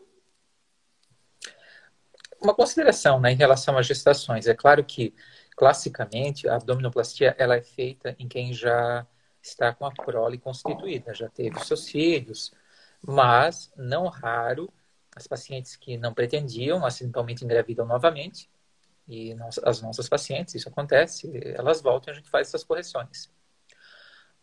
[2.41, 4.45] Uma consideração né, em relação às gestações.
[4.45, 5.13] É claro que,
[5.55, 9.07] classicamente, a abdominoplastia ela é feita em quem já
[9.41, 12.51] está com a prole constituída, já teve seus filhos,
[13.01, 14.71] mas, não raro,
[15.15, 18.49] as pacientes que não pretendiam, acidentalmente engravidam novamente,
[19.07, 23.31] e nós, as nossas pacientes, isso acontece, elas voltam e a gente faz essas correções.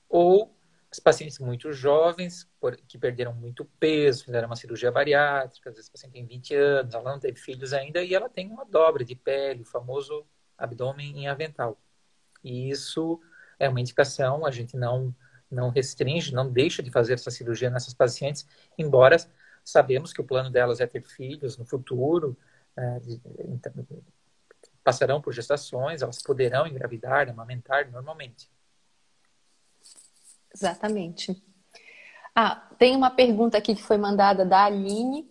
[0.09, 0.57] Ou
[0.91, 2.49] as pacientes muito jovens,
[2.87, 6.95] que perderam muito peso, fizeram uma cirurgia bariátrica, às vezes a paciente tem 20 anos,
[6.95, 10.25] ela não teve filhos ainda e ela tem uma dobra de pele, o famoso
[10.57, 11.77] abdômen em avental.
[12.45, 13.21] E isso
[13.59, 15.15] é uma indicação, a gente não,
[15.51, 18.47] não restringe, não deixa de fazer essa cirurgia nessas pacientes,
[18.79, 19.17] embora
[19.65, 22.37] sabemos que o plano delas é ter filhos no futuro,
[22.77, 23.01] é,
[24.85, 28.51] passarão por gestações, elas poderão engravidar, amamentar normalmente.
[30.55, 31.43] Exatamente.
[32.35, 35.29] Ah, tem uma pergunta aqui que foi mandada da Aline.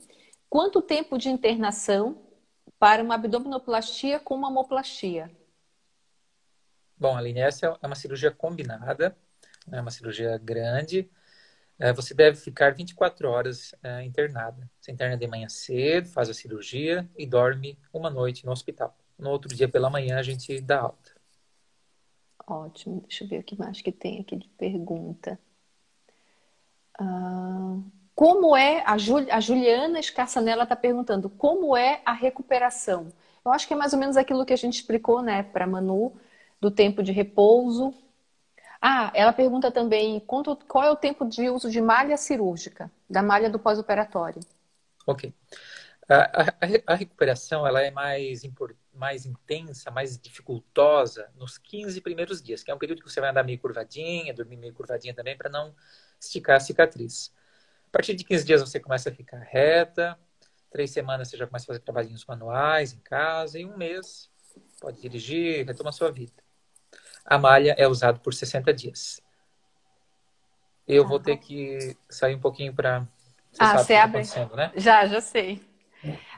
[0.50, 2.22] Quanto tempo de internação
[2.80, 5.32] para uma abdominoplastia com mamoplastia?
[6.98, 9.16] Bom, Aline, essa é uma cirurgia combinada,
[9.72, 11.10] é uma cirurgia grande.
[11.80, 14.70] É, você deve ficar 24 horas é, internada.
[14.80, 18.96] Você interna de manhã cedo, faz a cirurgia e dorme uma noite no hospital.
[19.24, 21.12] No outro dia pela manhã a gente dá alta.
[22.46, 23.02] Ótimo.
[23.02, 25.40] Deixa eu ver o que mais que tem aqui de pergunta.
[27.00, 27.78] Ah,
[28.14, 33.12] como é, a, Jul, a Juliana Escarçanella está perguntando, como é a recuperação?
[33.44, 36.14] Eu acho que é mais ou menos aquilo que a gente explicou, né, para Manu,
[36.62, 37.94] do tempo de repouso.
[38.82, 43.24] Ah, ela pergunta também quanto, qual é o tempo de uso de malha cirúrgica, da
[43.24, 44.42] malha do pós-operatório.
[45.08, 45.34] Ok.
[46.08, 48.44] A, a, a, recuperação ela é mais,
[48.94, 53.30] mais intensa, mais dificultosa nos 15 primeiros dias, que é um período que você vai
[53.30, 55.76] andar meio curvadinha, dormir meio curvadinha também, para não
[56.20, 57.34] esticar a cicatriz.
[57.88, 60.18] A partir de 15 dias você começa a ficar reta,
[60.72, 64.30] três semanas você já começa a fazer trabalhinhos manuais em casa, e um mês
[64.80, 66.44] pode dirigir, retoma a sua vida.
[67.26, 69.22] A malha é usada por 60 dias.
[70.88, 73.08] Eu vou ter que sair um pouquinho para.
[73.58, 74.24] Ah, você tá abre.
[74.56, 74.72] Né?
[74.76, 75.73] Já, já sei.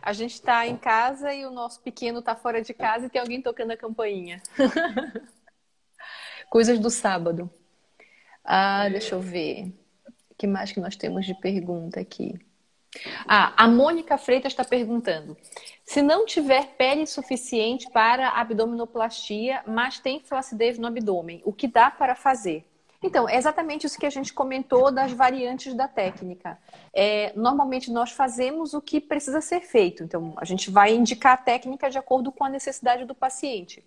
[0.01, 3.19] A gente está em casa e o nosso pequeno está fora de casa e tem
[3.19, 4.41] alguém tocando a campainha.
[6.49, 7.49] Coisas do sábado.
[8.43, 9.73] Ah, deixa eu ver.
[10.29, 12.37] O que mais que nós temos de pergunta aqui?
[13.27, 15.35] Ah, a Mônica Freitas está perguntando:
[15.83, 21.89] se não tiver pele suficiente para abdominoplastia, mas tem flacidez no abdômen, o que dá
[21.89, 22.65] para fazer?
[23.01, 26.57] Então, é exatamente isso que a gente comentou das variantes da técnica.
[26.93, 30.03] É, normalmente nós fazemos o que precisa ser feito.
[30.03, 33.83] Então, a gente vai indicar a técnica de acordo com a necessidade do paciente.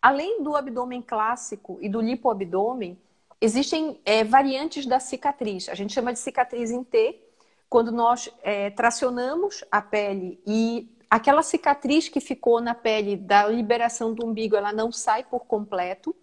[0.00, 2.98] Além do abdômen clássico e do lipoabdômen,
[3.40, 5.68] existem é, variantes da cicatriz.
[5.68, 7.20] A gente chama de cicatriz em T,
[7.68, 14.14] quando nós é, tracionamos a pele e aquela cicatriz que ficou na pele da liberação
[14.14, 16.14] do umbigo, ela não sai por completo,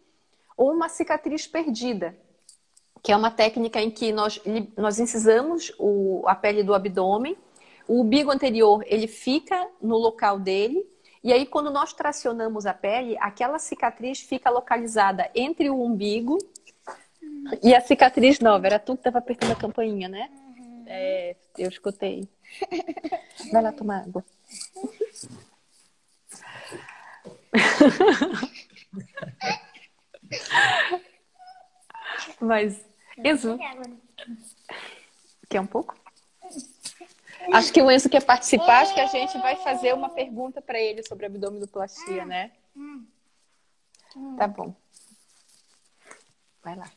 [0.55, 2.15] ou uma cicatriz perdida,
[3.03, 4.41] que é uma técnica em que nós,
[4.75, 7.37] nós incisamos o, a pele do abdômen,
[7.87, 10.83] o umbigo anterior ele fica no local dele,
[11.23, 16.37] e aí quando nós tracionamos a pele, aquela cicatriz fica localizada entre o umbigo
[17.61, 18.65] e a cicatriz nova.
[18.65, 20.29] Era tu que estava apertando a campainha, né?
[20.87, 22.27] É, eu escutei.
[23.51, 24.23] Vai lá tomar água.
[32.39, 32.83] Mas,
[33.17, 33.57] Enzo,
[35.49, 35.95] quer um pouco?
[37.53, 40.79] Acho que o Enzo quer participar, acho que a gente vai fazer uma pergunta para
[40.79, 42.51] ele sobre abdominoplastia, né?
[44.37, 44.73] Tá bom.
[46.63, 46.89] Vai lá.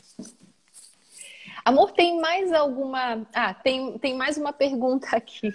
[1.65, 3.27] Amor, tem mais alguma.
[3.35, 5.53] Ah, tem, tem mais uma pergunta aqui.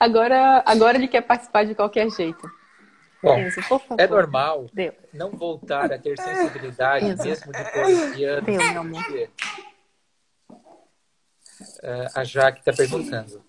[0.00, 2.50] Agora, agora ele quer participar de qualquer jeito.
[3.24, 3.38] Bom,
[3.98, 4.92] é normal Deu.
[5.12, 8.44] não voltar a ter sensibilidade mesmo depois de anos.
[8.44, 9.02] Deu, meu amor.
[11.82, 13.42] Uh, a Jaque está perguntando.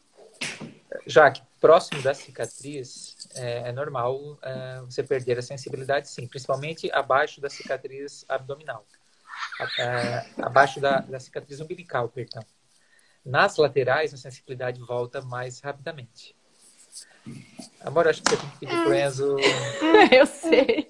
[1.05, 7.41] Jaque, próximo da cicatriz, é, é normal uh, você perder a sensibilidade, sim, principalmente abaixo
[7.41, 8.85] da cicatriz abdominal
[10.41, 12.43] abaixo da, da cicatriz umbilical, perdão.
[13.23, 16.35] Nas laterais, a sensibilidade volta mais rapidamente.
[17.81, 19.35] Amor, acho que você tem que pedir pro Enzo.
[20.11, 20.87] Eu sei.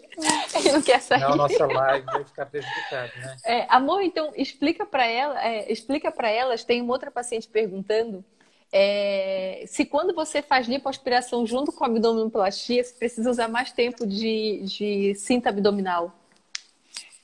[0.56, 1.22] Ele não quer sair.
[1.22, 3.38] Não, nossa live vai ficar prejudicada, né?
[3.44, 6.64] É, amor, então explica para ela, é, explica para elas.
[6.64, 8.24] Tem uma outra paciente perguntando
[8.72, 14.06] é, se quando você faz lipoaspiração junto com a abdominoplastia, você precisa usar mais tempo
[14.06, 16.14] de, de cinta abdominal.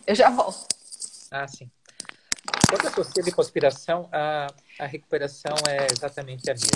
[0.07, 0.65] Eu já volto.
[1.29, 1.69] Ah, sim.
[2.69, 4.47] Quando associa a lipoaspiração, a,
[4.79, 6.69] a recuperação é exatamente a mesma.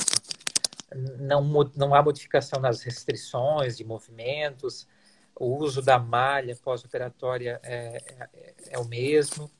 [0.93, 1.41] Não,
[1.75, 4.87] não há modificação nas restrições de movimentos,
[5.35, 9.51] o uso da malha pós-operatória é, é, é, o mesmo.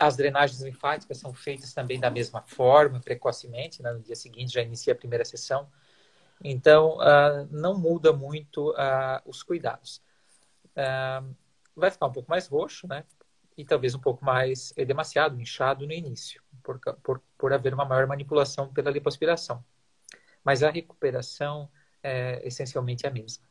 [0.00, 3.92] As drenagens linfáticas são feitas também da mesma forma, precocemente, né?
[3.92, 5.70] no dia seguinte já inicia a primeira sessão.
[6.42, 10.02] Então, uh, não muda muito uh, os cuidados.
[10.70, 11.32] Uh,
[11.76, 13.04] vai ficar um pouco mais roxo, né?
[13.56, 18.06] e talvez um pouco mais demasiado inchado no início, por, por, por haver uma maior
[18.08, 19.64] manipulação pela lipoaspiração.
[20.44, 21.68] Mas a recuperação
[22.02, 23.44] é essencialmente a mesma.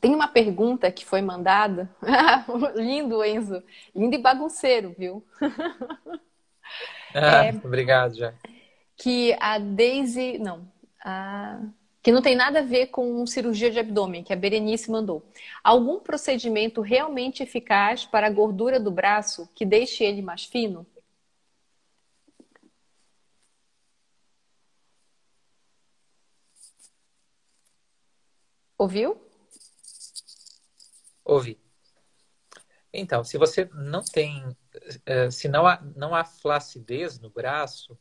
[0.00, 1.88] Tem uma pergunta que foi mandada.
[2.74, 3.62] Lindo, Enzo.
[3.94, 5.24] Lindo e bagunceiro, viu?
[7.14, 8.34] Ah, é, obrigado, já.
[8.96, 10.38] Que a Daisy.
[10.38, 10.66] Não.
[11.04, 11.60] Ah,
[12.02, 15.24] que não tem nada a ver com cirurgia de abdômen, que a Berenice mandou.
[15.62, 20.84] Algum procedimento realmente eficaz para a gordura do braço que deixe ele mais fino?
[28.82, 29.16] Ouviu?
[31.24, 31.56] Ouvi.
[32.92, 34.44] Então, se você não tem,
[35.06, 37.96] eh, se não há, não há flacidez no braço,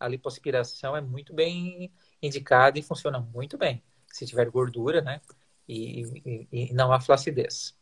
[0.00, 3.84] a lipoaspiração é muito bem indicada e funciona muito bem.
[4.08, 5.20] Se tiver gordura, né?
[5.68, 7.78] E, e, e não há flacidez.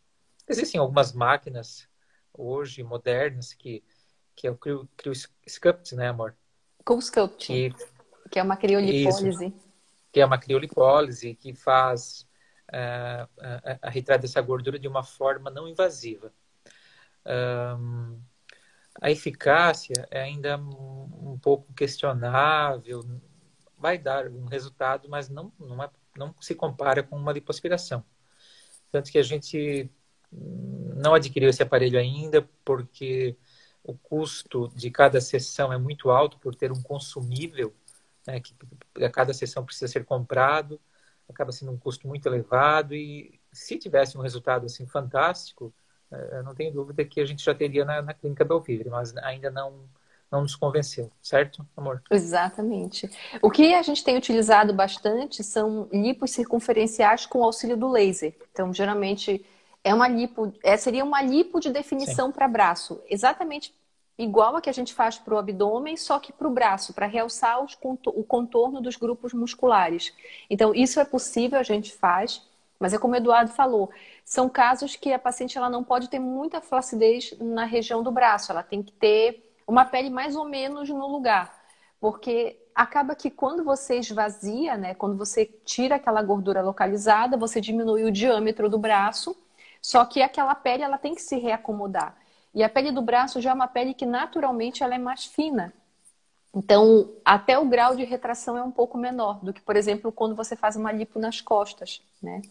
[0.46, 1.88] Existem algumas máquinas
[2.34, 3.82] hoje modernas que,
[4.36, 4.58] que é o
[4.98, 6.36] CryoSculpt, né, amor?
[6.84, 7.46] CryoSculpt.
[7.46, 7.74] Que,
[8.30, 9.46] que é uma criolipólise.
[9.46, 9.67] Isso,
[10.12, 12.26] que é uma criolipólise que faz
[12.68, 16.32] uh, a, a retirada dessa gordura de uma forma não invasiva.
[17.26, 18.20] Um,
[19.00, 23.04] a eficácia é ainda um, pouco questionável,
[23.76, 28.04] vai dar um resultado, mas não, não, é, não se compara com uma lipoaspiração.
[28.90, 29.90] Tanto que a gente
[30.32, 33.36] não adquiriu esse aparelho ainda, porque
[33.84, 37.74] o custo de cada sessão é muito alto por ter um consumível,
[38.28, 38.54] né, que
[39.02, 40.78] a cada sessão precisa ser comprado,
[41.26, 45.72] acaba sendo um custo muito elevado e se tivesse um resultado assim fantástico,
[46.12, 49.16] eh, eu não tenho dúvida que a gente já teria na, na clínica Belvivre, mas
[49.16, 49.88] ainda não
[50.30, 52.02] não nos convenceu, certo, amor?
[52.10, 53.10] Exatamente.
[53.40, 58.36] O que a gente tem utilizado bastante são lipos circunferenciais com auxílio do laser.
[58.52, 59.42] Então, geralmente
[59.82, 63.72] é uma lipo, é, seria uma lipo de definição para braço, exatamente
[64.18, 67.06] igual a que a gente faz para o abdômen, só que para o braço, para
[67.06, 70.12] realçar o contorno dos grupos musculares.
[70.50, 72.42] Então, isso é possível, a gente faz,
[72.80, 73.90] mas é como o Eduardo falou,
[74.24, 78.50] são casos que a paciente ela não pode ter muita flacidez na região do braço,
[78.50, 81.56] ela tem que ter uma pele mais ou menos no lugar.
[82.00, 88.04] Porque acaba que quando você esvazia, né, quando você tira aquela gordura localizada, você diminui
[88.04, 89.36] o diâmetro do braço,
[89.82, 92.16] só que aquela pele ela tem que se reacomodar.
[92.54, 95.72] E a pele do braço já é uma pele que naturalmente ela é mais fina.
[96.54, 100.34] Então, até o grau de retração é um pouco menor do que, por exemplo, quando
[100.34, 102.42] você faz uma lipo nas costas, né?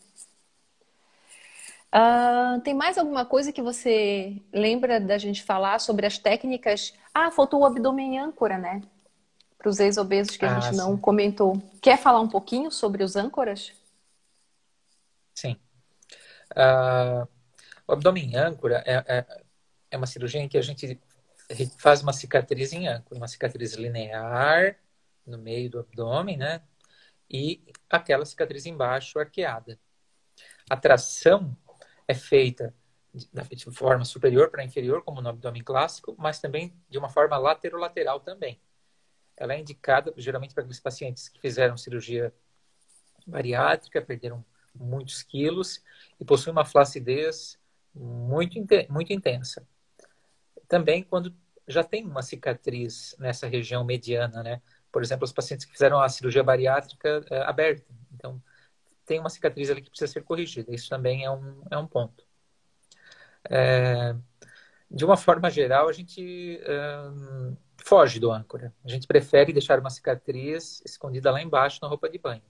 [1.88, 6.94] Uh, tem mais alguma coisa que você lembra da gente falar sobre as técnicas?
[7.14, 8.82] Ah, faltou o abdômen âncora, né?
[9.58, 10.78] Para os ex-obesos que a ah, gente sim.
[10.78, 11.62] não comentou.
[11.82, 13.74] Quer falar um pouquinho sobre os âncoras?
[15.34, 15.58] Sim.
[16.52, 17.28] Uh,
[17.88, 19.42] o abdômen âncora é, é,
[19.90, 21.00] é, uma cirurgia em que a gente
[21.80, 24.78] faz uma cicatriz em âncora, uma cicatriz linear
[25.26, 26.62] no meio do abdômen, né?
[27.30, 29.80] E aquela cicatriz embaixo arqueada.
[30.70, 31.56] A tração
[32.08, 32.74] é feita
[33.14, 38.20] de forma superior para inferior, como no abdômen clássico, mas também de uma forma laterolateral
[38.20, 38.62] também.
[39.36, 42.34] Ela é indicada geralmente para aqueles pacientes que fizeram cirurgia
[43.26, 45.84] bariátrica, perderam muitos quilos
[46.20, 47.60] e possuem uma flacidez
[47.94, 48.56] muito,
[48.90, 49.68] muito intensa.
[50.68, 51.34] Também quando
[51.68, 54.62] já tem uma cicatriz nessa região mediana, né?
[54.92, 57.86] Por exemplo, os pacientes que fizeram a cirurgia bariátrica é, aberta.
[58.14, 58.42] Então,
[59.06, 60.74] tem uma cicatriz ali que precisa ser corrigida.
[60.74, 62.26] Isso também é um, é um ponto.
[63.50, 64.16] É,
[64.90, 68.74] de uma forma geral, a gente um, foge do âncora.
[68.84, 72.44] A gente prefere deixar uma cicatriz escondida lá embaixo na roupa de banho,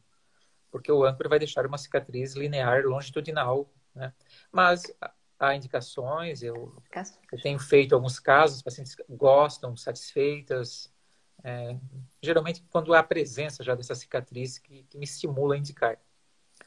[0.72, 3.72] porque o âncora vai deixar uma cicatriz linear longitudinal.
[3.94, 4.14] Né?
[4.52, 4.84] Mas
[5.40, 6.76] há indicações, eu,
[7.32, 10.92] eu tenho feito alguns casos, os pacientes gostam, satisfeitas.
[11.44, 11.78] É,
[12.22, 15.98] geralmente, quando há a presença já dessa cicatriz que, que me estimula a indicar.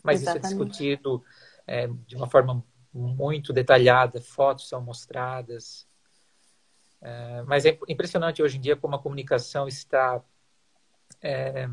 [0.03, 0.47] Mas Exatamente.
[0.47, 1.25] isso é discutido
[1.67, 5.87] é, de uma forma muito detalhada, fotos são mostradas.
[7.01, 10.23] É, mas é impressionante hoje em dia como a comunicação está
[11.21, 11.67] é,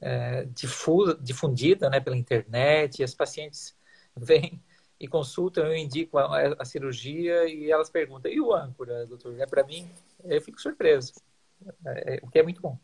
[0.00, 0.48] é,
[1.20, 3.76] difundida né, pela internet, e as pacientes
[4.16, 4.62] vêm
[5.00, 9.38] e consultam, eu indico a, a, cirurgia e elas perguntam, e o âncora, doutor?
[9.38, 9.88] É para mim?
[10.24, 11.12] Eu fico surpreso,
[11.86, 12.78] é, é, o que é muito bom.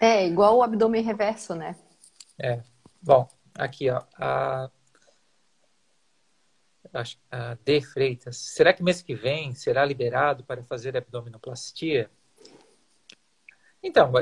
[0.00, 1.76] É, igual o abdômen reverso, né?
[2.38, 2.62] É.
[3.00, 4.70] Bom, aqui, ó, a,
[7.30, 7.80] a D.
[7.80, 12.10] Freitas, será que mês que vem será liberado para fazer abdominoplastia?
[13.82, 14.12] Então,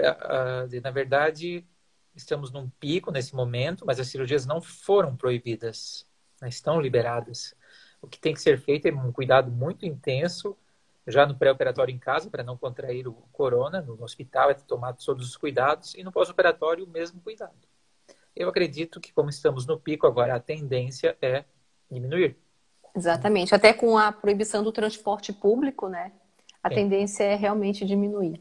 [0.82, 1.64] na verdade,
[2.14, 6.06] estamos num pico nesse momento, mas as cirurgias não foram proibidas,
[6.42, 7.54] né, estão liberadas.
[8.02, 10.56] O que tem que ser feito é um cuidado muito intenso,
[11.06, 15.28] já no pré-operatório em casa, para não contrair o corona, no hospital é tomado todos
[15.28, 17.54] os cuidados, e no pós-operatório o mesmo cuidado.
[18.34, 21.44] Eu acredito que, como estamos no pico agora, a tendência é
[21.90, 22.36] diminuir.
[22.94, 23.54] Exatamente.
[23.54, 26.12] Até com a proibição do transporte público, né?
[26.62, 26.74] A Sim.
[26.76, 28.40] tendência é realmente diminuir.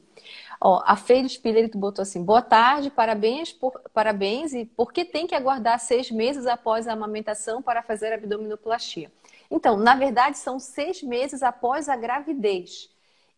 [0.60, 4.54] Ó, a Feira Espírito botou assim: boa tarde, parabéns, por, parabéns.
[4.54, 9.12] E por que tem que aguardar seis meses após a amamentação para fazer abdominoplastia?
[9.50, 12.90] Então, na verdade, são seis meses após a gravidez.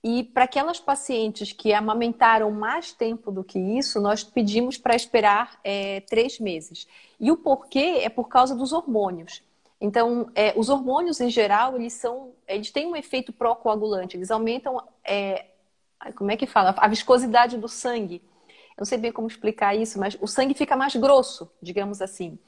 [0.03, 5.57] E para aquelas pacientes que amamentaram mais tempo do que isso, nós pedimos para esperar
[5.63, 6.85] é, três meses.
[7.17, 9.41] E o porquê é por causa dos hormônios.
[9.83, 14.15] Então, é, os hormônios em geral, eles são, eles têm um efeito pró-coagulante.
[14.15, 15.47] Eles aumentam, é,
[16.15, 18.21] como é que fala, a viscosidade do sangue.
[18.47, 22.39] Eu não sei bem como explicar isso, mas o sangue fica mais grosso, digamos assim.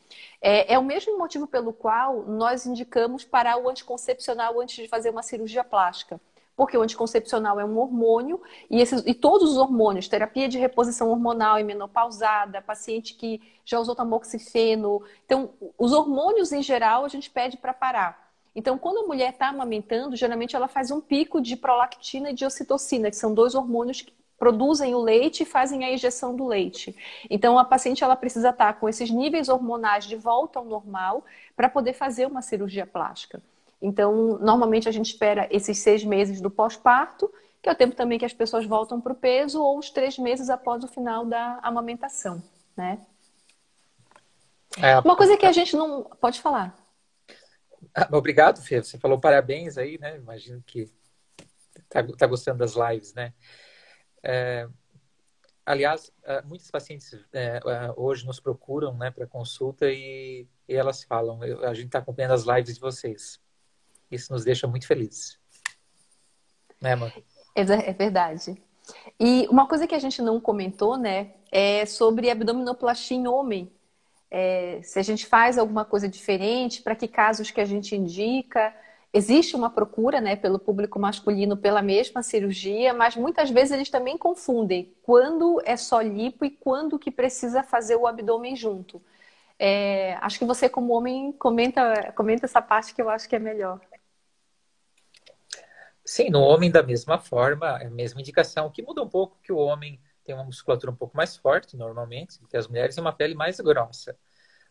[0.42, 5.10] É, é o mesmo motivo pelo qual nós indicamos parar o anticoncepcional antes de fazer
[5.10, 6.22] uma cirurgia plástica
[6.56, 11.10] porque o anticoncepcional é um hormônio e, esses, e todos os hormônios, terapia de reposição
[11.10, 15.02] hormonal em menopausada, paciente que já usou tamoxifeno.
[15.26, 18.26] Então, os hormônios em geral a gente pede para parar.
[18.56, 22.46] Então, quando a mulher está amamentando, geralmente ela faz um pico de prolactina e de
[22.46, 26.96] ocitocina, que são dois hormônios que produzem o leite e fazem a injeção do leite.
[27.30, 31.26] Então, a paciente ela precisa estar tá com esses níveis hormonais de volta ao normal
[31.56, 33.42] para poder fazer uma cirurgia plástica.
[33.82, 38.18] Então, normalmente a gente espera esses seis meses do pós-parto, que é o tempo também
[38.18, 41.60] que as pessoas voltam para o peso, ou os três meses após o final da
[41.62, 42.42] amamentação,
[42.76, 43.00] né?
[44.82, 46.76] É, Uma coisa que a gente não pode falar.
[47.94, 48.84] Ah, obrigado, Fê.
[48.84, 50.18] Você falou parabéns aí, né?
[50.18, 50.92] Imagino que
[51.76, 53.34] está tá gostando das lives, né?
[54.22, 54.68] É,
[55.66, 61.04] aliás, é, muitos pacientes é, é, hoje nos procuram né, para consulta e, e, elas
[61.04, 63.40] falam: a gente está acompanhando as lives de vocês.
[64.16, 65.38] Isso nos deixa muito felizes.
[66.82, 67.12] Né, amor?
[67.56, 68.56] É, é verdade.
[69.20, 73.72] E uma coisa que a gente não comentou, né, é sobre abdominoplastia em homem.
[74.30, 78.76] É, se a gente faz alguma coisa diferente, para que casos que a gente indica.
[79.14, 84.18] Existe uma procura né, pelo público masculino pela mesma cirurgia, mas muitas vezes eles também
[84.18, 89.02] confundem quando é só lipo e quando que precisa fazer o abdômen junto.
[89.58, 93.40] É, acho que você, como homem, comenta, comenta essa parte que eu acho que é
[93.40, 93.80] melhor.
[96.06, 99.52] Sim, no homem da mesma forma, é a mesma indicação, que muda um pouco que
[99.52, 103.14] o homem tem uma musculatura um pouco mais forte, normalmente, que as mulheres têm uma
[103.14, 104.18] pele mais grossa.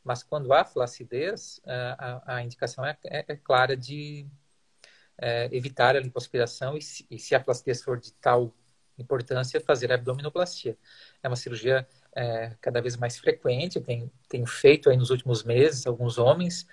[0.04, 4.26] Mas quando há flacidez, a, a indicação é, é, é, clara de
[5.18, 8.52] é, evitar a lipoaspiração e se, e se, a flacidez for de tal
[8.98, 10.76] importância, fazer a abdominoplastia.
[11.22, 15.86] É uma cirurgia é, cada vez mais frequente, tenho, tenho feito aí nos últimos meses,
[15.86, 16.66] alguns homens,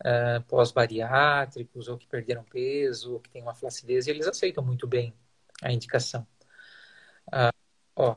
[0.00, 4.86] uh, pós-bariátricos ou que perderam peso, ou que têm uma flacidez, e eles aceitam muito
[4.86, 5.14] bem
[5.62, 6.26] a indicação.
[7.28, 7.52] Uh,
[7.96, 8.16] ó,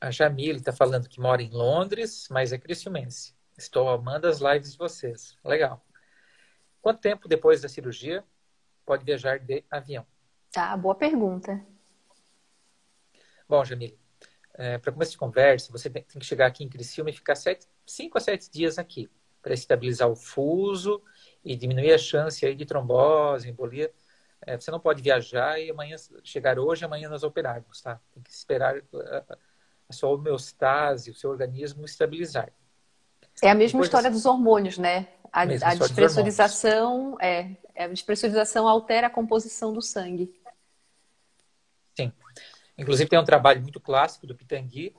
[0.00, 3.34] a Jamile está falando que mora em Londres, mas é criciumense.
[3.56, 5.36] Estou amando as lives de vocês.
[5.44, 5.84] Legal.
[6.80, 8.22] Quanto tempo depois da cirurgia
[8.84, 10.06] pode viajar de avião?
[10.52, 11.64] Tá, boa pergunta.
[13.48, 13.98] Bom, Jamile,
[14.54, 17.34] é, para começo de conversa, você tem, que chegar aqui em Criciúma e ficar
[17.86, 19.08] 5 a 7 dias aqui,
[19.40, 21.00] para estabilizar o fuso
[21.44, 23.92] e diminuir a chance aí de trombose, embolia.
[24.44, 28.00] É, você não pode viajar e amanhã chegar hoje, amanhã nós operarmos, tá?
[28.12, 29.38] Tem que esperar a,
[29.88, 32.52] a sua homeostase, o seu organismo estabilizar.
[33.42, 35.08] É a mesma Depois história dos hormônios, né?
[35.32, 40.34] A, a despressurização, é, a despressurização altera a composição do sangue.
[41.94, 42.12] Sim.
[42.78, 44.94] Inclusive, tem um trabalho muito clássico do Pitangui.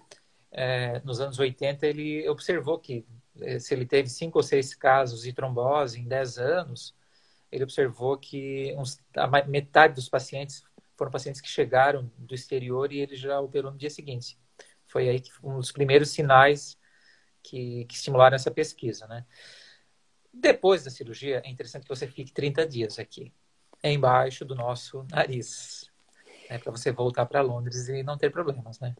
[0.52, 3.06] É, nos anos 80, ele observou que
[3.42, 6.96] é, se ele teve cinco ou seis casos de trombose em 10 anos,
[7.52, 9.00] ele observou que uns,
[9.48, 10.64] metade dos pacientes
[10.96, 14.38] foram pacientes que chegaram do exterior e ele já operou no dia seguinte.
[14.88, 16.78] Foi aí que um dos primeiros sinais
[17.44, 19.26] que, que estimularam essa pesquisa, né?
[20.34, 23.34] Depois da cirurgia, é interessante que você fique 30 dias aqui,
[23.84, 25.90] embaixo do nosso nariz
[26.50, 28.96] né, para você voltar para Londres e não ter problemas, né?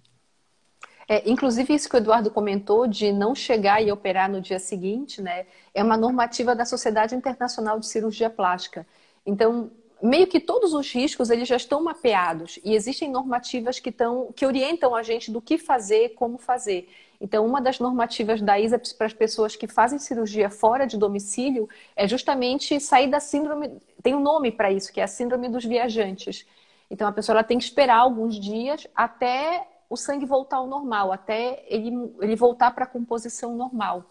[1.10, 5.22] É, inclusive, isso que o Eduardo comentou de não chegar e operar no dia seguinte,
[5.22, 5.46] né?
[5.74, 8.86] É uma normativa da Sociedade Internacional de Cirurgia Plástica.
[9.26, 14.32] Então, meio que todos os riscos eles já estão mapeados e existem normativas que, estão,
[14.36, 16.90] que orientam a gente do que fazer, como fazer.
[17.20, 21.68] Então, uma das normativas da ISAPS para as pessoas que fazem cirurgia fora de domicílio
[21.96, 23.72] é justamente sair da síndrome,
[24.04, 26.46] tem um nome para isso, que é a síndrome dos viajantes.
[26.92, 31.12] Então a pessoa ela tem que esperar alguns dias até o sangue voltar ao normal,
[31.12, 34.04] até ele, ele voltar para a composição normal.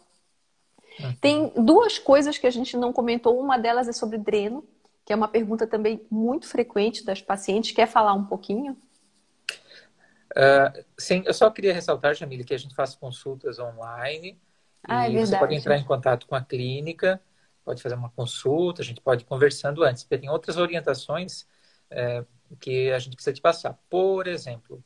[0.99, 1.17] Uhum.
[1.21, 3.39] Tem duas coisas que a gente não comentou.
[3.39, 4.67] Uma delas é sobre dreno,
[5.05, 7.73] que é uma pergunta também muito frequente das pacientes.
[7.73, 8.77] Quer falar um pouquinho?
[10.33, 14.39] Uh, sim, eu só queria ressaltar, Jamile, que a gente faz consultas online.
[14.83, 15.31] Ah, é verdade.
[15.31, 17.21] você pode entrar em contato com a clínica
[17.67, 21.45] pode fazer uma consulta, a gente pode ir conversando antes, porque tem outras orientações
[21.91, 22.25] é,
[22.61, 23.77] que a gente precisa te passar.
[23.91, 24.83] Por exemplo,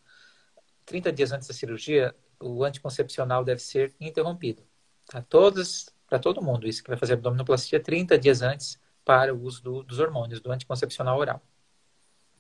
[0.91, 4.67] 30 dias antes da cirurgia, o anticoncepcional deve ser interrompido.
[5.07, 5.23] Tá?
[5.23, 9.63] Todas, para todo mundo, isso que vai fazer abdominoplastia 30 dias antes para o uso
[9.63, 11.41] do, dos hormônios, do anticoncepcional oral.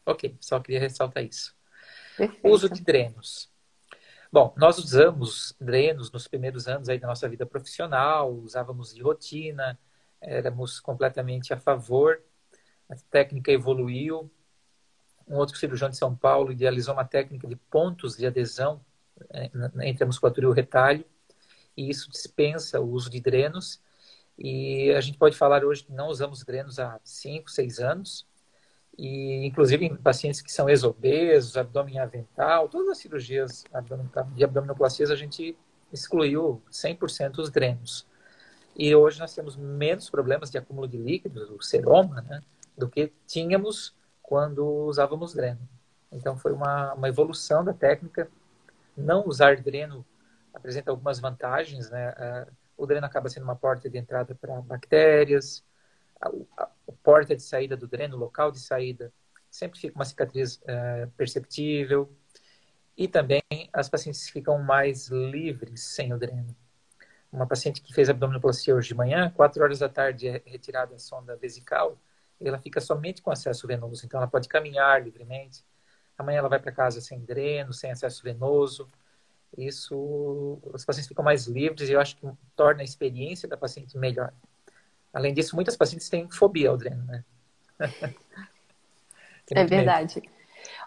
[0.05, 1.55] Ok, só queria ressaltar isso.
[2.17, 2.49] Perfeito.
[2.49, 3.49] Uso de drenos.
[4.33, 9.79] Bom, nós usamos drenos nos primeiros anos aí da nossa vida profissional, usávamos de rotina,
[10.21, 12.21] éramos completamente a favor.
[12.89, 14.29] A técnica evoluiu.
[15.31, 18.81] Um outro cirurgião de São Paulo idealizou uma técnica de pontos de adesão
[19.81, 21.05] entre a musculatura e o retalho,
[21.77, 23.81] e isso dispensa o uso de drenos.
[24.37, 28.27] E a gente pode falar hoje que não usamos drenos há 5, 6 anos,
[28.99, 33.65] e inclusive em pacientes que são exobesos, abdômen avental, todas as cirurgias
[34.35, 35.57] de abdominoplastias a gente
[35.93, 38.05] excluiu 100% os drenos.
[38.77, 42.43] E hoje nós temos menos problemas de acúmulo de líquidos, o seroma, né,
[42.77, 43.95] do que tínhamos
[44.31, 45.69] quando usávamos dreno.
[46.13, 48.31] Então foi uma, uma evolução da técnica.
[48.97, 50.07] Não usar dreno
[50.55, 52.47] apresenta algumas vantagens, né?
[52.77, 55.65] O dreno acaba sendo uma porta de entrada para bactérias,
[56.21, 59.13] a, a, a, porta de saída do dreno, o local de saída,
[59.51, 62.09] sempre fica uma cicatriz é, perceptível.
[62.97, 66.55] E também as pacientes ficam mais livres sem o dreno
[67.33, 70.99] uma paciente que fez abdominoplastia hoje de manhã, quatro horas da tarde é retirada a
[70.99, 71.97] sonda vesical,
[72.49, 74.05] ela fica somente com acesso venoso.
[74.05, 75.65] Então, ela pode caminhar livremente.
[76.17, 78.89] Amanhã ela vai para casa sem dreno, sem acesso venoso.
[79.57, 83.99] Isso, os pacientes ficam mais livres e eu acho que torna a experiência da paciente
[83.99, 84.33] melhor.
[85.13, 87.25] Além disso, muitas pacientes têm fobia ao dreno, né?
[89.51, 90.23] é verdade.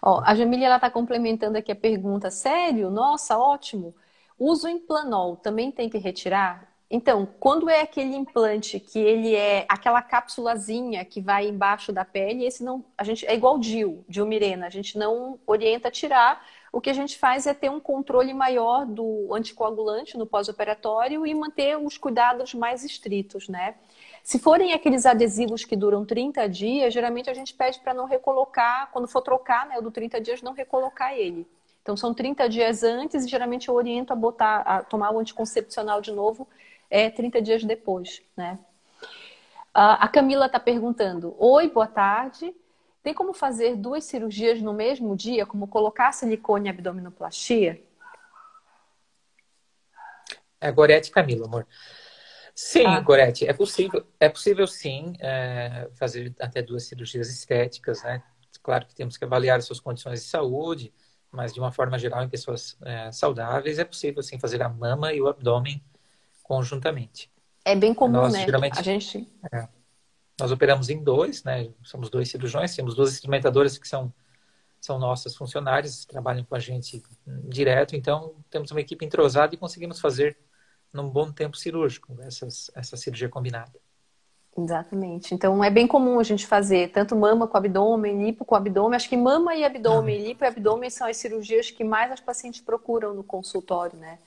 [0.01, 2.31] Ó, a Jamília está complementando aqui a pergunta.
[2.31, 2.89] Sério?
[2.89, 3.93] Nossa, ótimo.
[4.39, 6.72] Uso implanol também tem que retirar?
[6.95, 12.45] Então, quando é aquele implante que ele é aquela cápsulazinha que vai embaixo da pele,
[12.45, 16.45] esse não, a gente é igual DIL, Dilmirena, a gente não orienta a tirar.
[16.71, 21.33] O que a gente faz é ter um controle maior do anticoagulante no pós-operatório e
[21.33, 23.73] manter os cuidados mais estritos, né?
[24.23, 28.91] Se forem aqueles adesivos que duram 30 dias, geralmente a gente pede para não recolocar,
[28.91, 31.47] quando for trocar, né, o do 30 dias, não recolocar ele.
[31.81, 35.99] Então, são 30 dias antes e geralmente eu oriento a botar, a tomar o anticoncepcional
[35.99, 36.47] de novo
[36.93, 38.59] é 30 dias depois, né?
[39.73, 42.55] A Camila está perguntando: Oi, boa tarde.
[43.01, 47.83] Tem como fazer duas cirurgias no mesmo dia, como colocar silicone e abdominoplastia?
[50.61, 51.67] É Gorete Camila, amor.
[52.55, 52.99] Sim, ah.
[53.01, 58.23] Gorete, é possível, é possível sim é, fazer até duas cirurgias estéticas, né?
[58.61, 60.93] Claro que temos que avaliar as suas condições de saúde,
[61.29, 65.11] mas de uma forma geral, em pessoas é, saudáveis, é possível sim fazer a mama
[65.11, 65.83] e o abdômen
[66.43, 67.31] conjuntamente.
[67.65, 68.45] É bem comum, nós, né?
[68.45, 69.27] Geralmente, a gente.
[69.51, 69.67] É,
[70.39, 71.69] nós operamos em dois, né?
[71.81, 74.13] Somos dois cirurgiões, temos duas experimentadoras que são
[74.83, 80.01] são nossas funcionárias, trabalham com a gente direto, então temos uma equipe entrosada e conseguimos
[80.01, 80.37] fazer
[80.91, 83.79] num bom tempo cirúrgico essas, essa cirurgia combinada.
[84.57, 85.33] Exatamente.
[85.33, 88.97] Então é bem comum a gente fazer tanto mama com abdômen, lipo com abdômen.
[88.97, 90.27] Acho que mama e abdômen, uhum.
[90.27, 94.19] lipo e abdômen são as cirurgias que mais as pacientes procuram no consultório, né?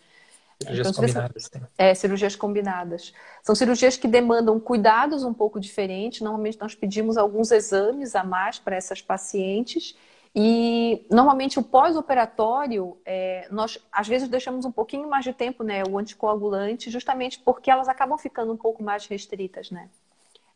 [0.61, 1.51] Cirurgias então, combinadas.
[1.77, 3.13] É, cirurgias combinadas.
[3.43, 6.21] São cirurgias que demandam cuidados um pouco diferentes.
[6.21, 9.97] Normalmente nós pedimos alguns exames a mais para essas pacientes.
[10.35, 15.83] E normalmente o pós-operatório, é, nós às vezes deixamos um pouquinho mais de tempo, né,
[15.89, 19.89] o anticoagulante, justamente porque elas acabam ficando um pouco mais restritas, né?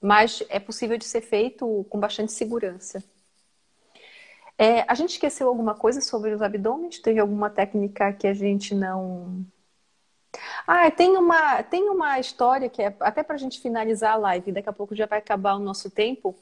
[0.01, 3.05] mas é possível de ser feito com bastante segurança.
[4.57, 6.99] É, a gente esqueceu alguma coisa sobre os abdômenes?
[6.99, 9.45] Teve alguma técnica que a gente não.
[10.67, 14.53] Ah, tem uma, tem uma história que é até para a gente finalizar a live,
[14.53, 16.37] daqui a pouco já vai acabar o nosso tempo.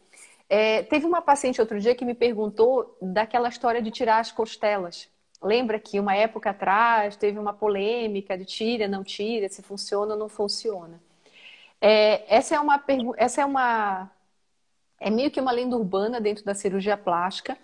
[0.49, 5.09] É, teve uma paciente outro dia que me perguntou daquela história de tirar as costelas.
[5.43, 10.18] Lembra que uma época atrás teve uma polêmica de tira, não tira, se funciona ou
[10.18, 11.01] não funciona.
[11.80, 12.82] É, essa é uma
[13.16, 14.11] essa é uma
[15.01, 17.57] é meio que uma lenda urbana dentro da cirurgia plástica.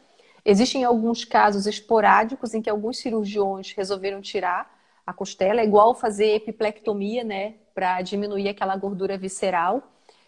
[0.44, 4.70] Existem alguns casos esporádicos em que alguns cirurgiões resolveram tirar
[5.06, 9.82] a costela, é igual fazer epiplectomia, né, para diminuir aquela gordura visceral.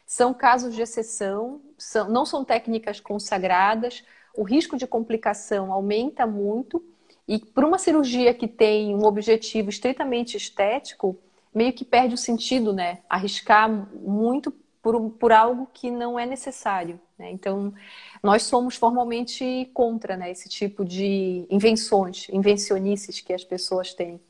[0.07, 4.05] São casos de exceção, são, não são técnicas consagradas.
[4.37, 6.83] O risco de complicação aumenta muito
[7.27, 11.19] e por uma cirurgia que tem um objetivo estritamente estético,
[11.53, 12.99] meio que perde o sentido, né?
[13.09, 14.53] Arriscar muito
[14.83, 17.01] por, por algo que não é necessário.
[17.19, 17.33] Né?
[17.33, 17.75] Então,
[18.23, 24.21] nós somos formalmente contra né, esse tipo de invenções, invencionices que as pessoas têm.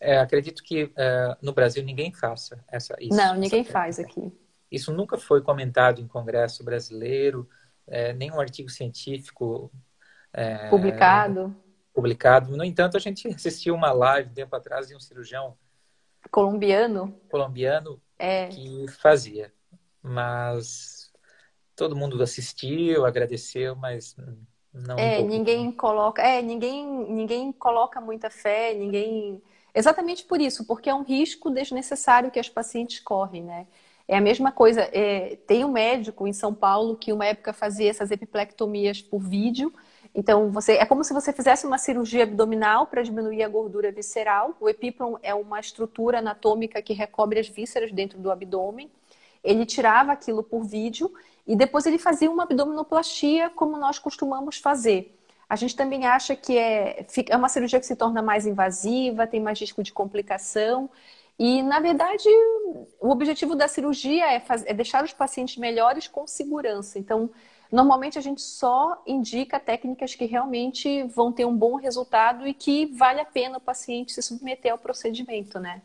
[0.00, 3.16] É, acredito que uh, no Brasil ninguém faça essa isso.
[3.16, 4.32] Não, ninguém essa faz aqui.
[4.70, 7.48] Isso nunca foi comentado em congresso brasileiro,
[7.86, 9.70] é, nenhum artigo científico
[10.32, 11.54] é, publicado.
[11.92, 12.56] Publicado.
[12.56, 15.56] No entanto, a gente assistiu uma live tempo atrás de um cirurgião
[16.30, 18.48] colombiano, colombiano é.
[18.48, 19.52] que fazia,
[20.02, 21.10] mas
[21.74, 24.14] todo mundo assistiu, agradeceu, mas
[24.72, 24.98] não.
[24.98, 29.42] É, ninguém coloca, é, ninguém, ninguém coloca muita fé, ninguém.
[29.74, 33.66] Exatamente por isso, porque é um risco desnecessário que as pacientes correm, né?
[34.08, 34.80] É a mesma coisa.
[34.92, 39.72] É, tem um médico em São Paulo que uma época fazia essas epiplectomias por vídeo.
[40.12, 44.56] Então, você é como se você fizesse uma cirurgia abdominal para diminuir a gordura visceral.
[44.60, 48.90] O epíplon é uma estrutura anatômica que recobre as vísceras dentro do abdômen.
[49.44, 51.12] Ele tirava aquilo por vídeo
[51.46, 55.16] e depois ele fazia uma abdominoplastia, como nós costumamos fazer.
[55.50, 59.40] A gente também acha que é, é uma cirurgia que se torna mais invasiva, tem
[59.40, 60.88] mais risco de complicação.
[61.36, 62.28] E, na verdade,
[63.00, 67.00] o objetivo da cirurgia é, fazer, é deixar os pacientes melhores com segurança.
[67.00, 67.28] Então,
[67.72, 72.86] normalmente a gente só indica técnicas que realmente vão ter um bom resultado e que
[72.86, 75.82] vale a pena o paciente se submeter ao procedimento, né?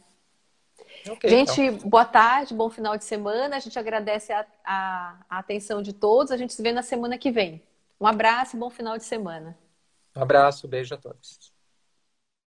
[1.10, 1.90] Okay, gente, então.
[1.90, 3.56] boa tarde, bom final de semana.
[3.56, 6.32] A gente agradece a, a, a atenção de todos.
[6.32, 7.60] A gente se vê na semana que vem.
[8.00, 9.58] Um abraço e bom final de semana.
[10.16, 11.55] Um abraço, beijo a todos.